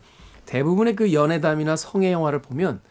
[0.48, 2.82] 대부분의 그 연애담이나 성의 영화를 보면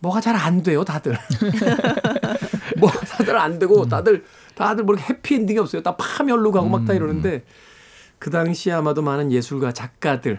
[0.00, 1.16] 뭐가 잘 안 돼요 다들.
[2.78, 4.24] 뭐 다들 안 되고 다들
[4.54, 5.82] 다들 뭐 이렇게 해피엔딩이 없어요.
[5.82, 7.44] 다 파멸로 가고 막 다 이러는데
[8.24, 10.38] 그 당시 아마도 많은 예술가 작가들이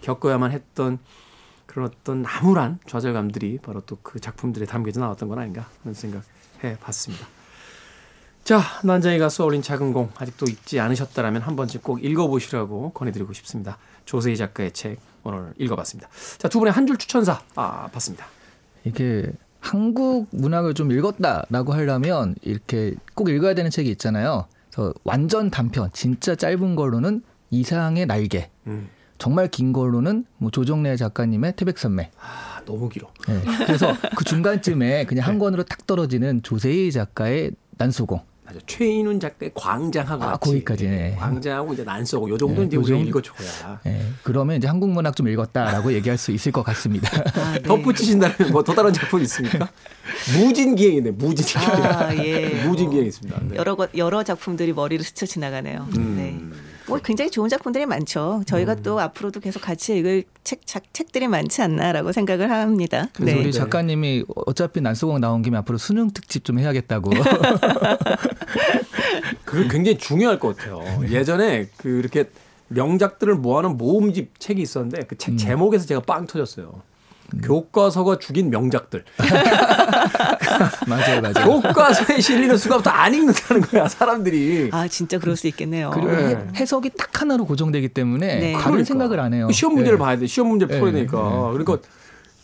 [0.00, 0.98] 겪어야만 했던
[1.64, 6.24] 그런 어떤 암울한 좌절감들이 바로 또 그 작품들에 담겨져 나왔던 건 아닌가 하는 생각
[6.64, 7.24] 해 봤습니다.
[8.42, 13.78] 자, 난장이 가수 어린 작은 공 아직도 읽지 않으셨다라면 한 번쯤 꼭 읽어보시라고 권해드리고 싶습니다.
[14.04, 16.08] 조세희 작가의 책 오늘 읽어봤습니다.
[16.38, 18.26] 자, 두 분의 한 줄 추천사 아, 봤습니다.
[18.82, 24.46] 이게 한국 문학을 좀 읽었다라고 하려면 이렇게 꼭 읽어야 되는 책이 있잖아요.
[24.76, 28.50] 그래서 완전 단편, 진짜 짧은 걸로는 이상의 날개.
[28.66, 28.88] 음.
[29.16, 32.10] 정말 긴 걸로는 뭐 조정래 작가님의 태백산맥.
[32.20, 33.08] 아, 너무 길어.
[33.26, 33.40] 네.
[33.64, 38.20] 그래서 그 중간쯤에 그냥 한 권으로 탁 떨어지는 조세희 작가의 난소공.
[38.46, 38.58] 맞아.
[38.66, 40.50] 최인훈 작가의 광장하고 아, 같이.
[40.50, 41.16] 거기까지, 네.
[41.18, 42.98] 광장하고 이제 난쏘고 요 정도 네, 이제 그 우리가.
[43.00, 43.80] 읽어줘야.
[43.86, 47.10] 예, 그러면 이제 한국 문학 좀 읽었다라고 얘기할 수 있을 것 같습니다.
[47.34, 47.62] 아, 네.
[47.66, 49.68] 덧붙이신다면 뭐 더 다른 작품 있습니까?
[50.36, 51.84] 무진기행이네, 무진기행.
[51.84, 52.64] 아, 예.
[52.66, 53.40] 무진기행 있습니다.
[53.48, 53.56] 네.
[53.56, 55.86] 여러 것 여러 작품들이 머리를 스쳐 지나가네요.
[55.96, 56.16] 음.
[56.16, 56.55] 네.
[56.88, 58.42] 뭐 굉장히 좋은 작품들이 많죠.
[58.46, 63.08] 저희가 또 앞으로도 계속 같이 읽을 책, 책 책들이 많지 않나라고 생각을 합니다.
[63.12, 63.42] 그래서 네.
[63.42, 67.10] 우리 작가님이 어차피 난소공 나온 김에 앞으로 수능 특집 좀 해야겠다고.
[69.44, 70.82] 그게 굉장히 중요할 것 같아요.
[71.10, 72.30] 예전에 그 이렇게
[72.68, 76.82] 명작들을 모아놓은 모음집 책이 있었는데 그 책 제목에서 제가 빵 터졌어요.
[77.42, 79.04] 교과서가 죽인 명작들.
[80.86, 81.60] 맞아요, 맞아요.
[81.60, 84.70] 교과서에 실리는 수가부터 안 읽는다는 거야, 사람들이.
[84.72, 85.90] 아 진짜 그럴 수 있겠네요.
[85.92, 86.28] 그리고 네.
[86.28, 88.52] 해- 해석이 딱 하나로 고정되기 때문에 네.
[88.52, 88.84] 다른 그러니까.
[88.84, 89.48] 생각을 안 해요.
[89.50, 90.04] 시험 문제를 네.
[90.04, 90.26] 봐야 돼.
[90.26, 91.18] 시험 문제를 풀어야 네, 되니까.
[91.18, 91.58] 네.
[91.58, 91.78] 그러니까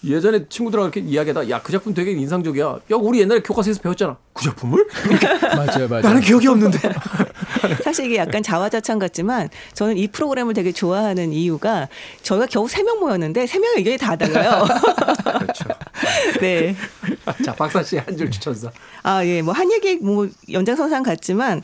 [0.05, 2.65] 예전에 친구들하고 이렇게 이야기하다 야, 그 작품 되게 인상적이야.
[2.67, 4.17] 야, 우리 옛날에 교과서에서 배웠잖아.
[4.33, 4.85] 그 작품을?
[5.57, 6.03] 맞아요, 맞아요.
[6.03, 6.79] 나는 기억이 없는데.
[7.85, 11.89] 사실 이게 약간 자화자찬 같지만 저는 이 프로그램을 되게 좋아하는 이유가
[12.23, 14.65] 저희가 겨우 세 명 모였는데 세 명의 의견이 다 달라요.
[15.25, 15.65] 그렇죠.
[16.41, 16.75] 네.
[17.45, 18.71] 자, 박사 씨 한 줄 추천사.
[19.03, 19.43] 아, 예.
[19.43, 21.63] 뭐 한 얘기 뭐 연장선상 같지만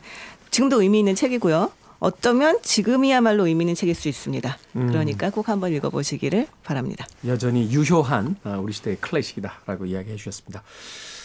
[0.51, 1.71] 지금도 의미 있는 책이고요.
[1.99, 4.57] 어쩌면 지금이야말로 의미 있는 책일 수 있습니다.
[4.73, 7.05] 그러니까 꼭 한번 읽어보시기를 바랍니다.
[7.27, 10.63] 여전히 유효한 아, 우리 시대의 클래식이다라고 이야기해 주셨습니다.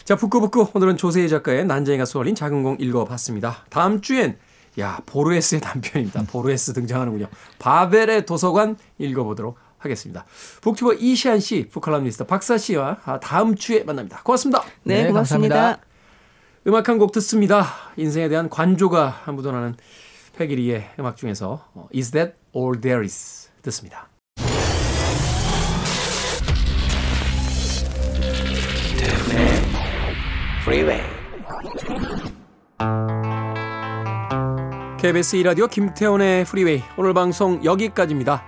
[0.05, 3.65] 자, 북구북구 오늘은 조세희 작가의 난쟁이가 수월인 작은 공 읽어봤습니다.
[3.71, 4.37] 다음 주엔
[4.81, 6.25] 야 보르헤스의 단편입니다.
[6.25, 7.27] 보르헤스 등장하는군요.
[7.59, 10.25] 바벨의 도서관 읽어보도록 하겠습니다.
[10.63, 14.23] 북튜버 이시안 씨, 북칼럼니스트 박사 씨와 아, 다음 주에 만납니다.
[14.23, 14.63] 고맙습니다.
[14.83, 15.55] 네, 네, 고맙습니다.
[15.55, 15.87] 감사합니다.
[16.67, 17.67] 음악 한 곡 듣습니다.
[17.97, 19.77] 인생에 대한 관조가 묻어나는
[20.37, 24.09] 패기리의 음악 중에서 어, Is That All There Is 듣습니다.
[30.65, 31.03] Freeway.
[35.05, 38.43] KBS 2라디오 김태훈의 프리웨이 오늘 방송 여기까지입니다.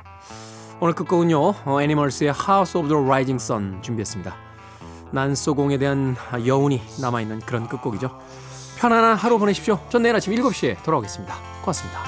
[0.80, 1.38] 오늘 끝곡은요.
[1.38, 4.34] 어, 애니멀스의 House of the Rising Sun 준비했습니다.
[5.11, 8.18] 난소공에 대한 여운이 남아있는 그런 끝곡이죠.
[8.78, 9.78] 편안한 하루 보내십시오.
[9.90, 11.34] 전 내일 아침 7시에 돌아오겠습니다.
[11.61, 12.00] 고맙습니다.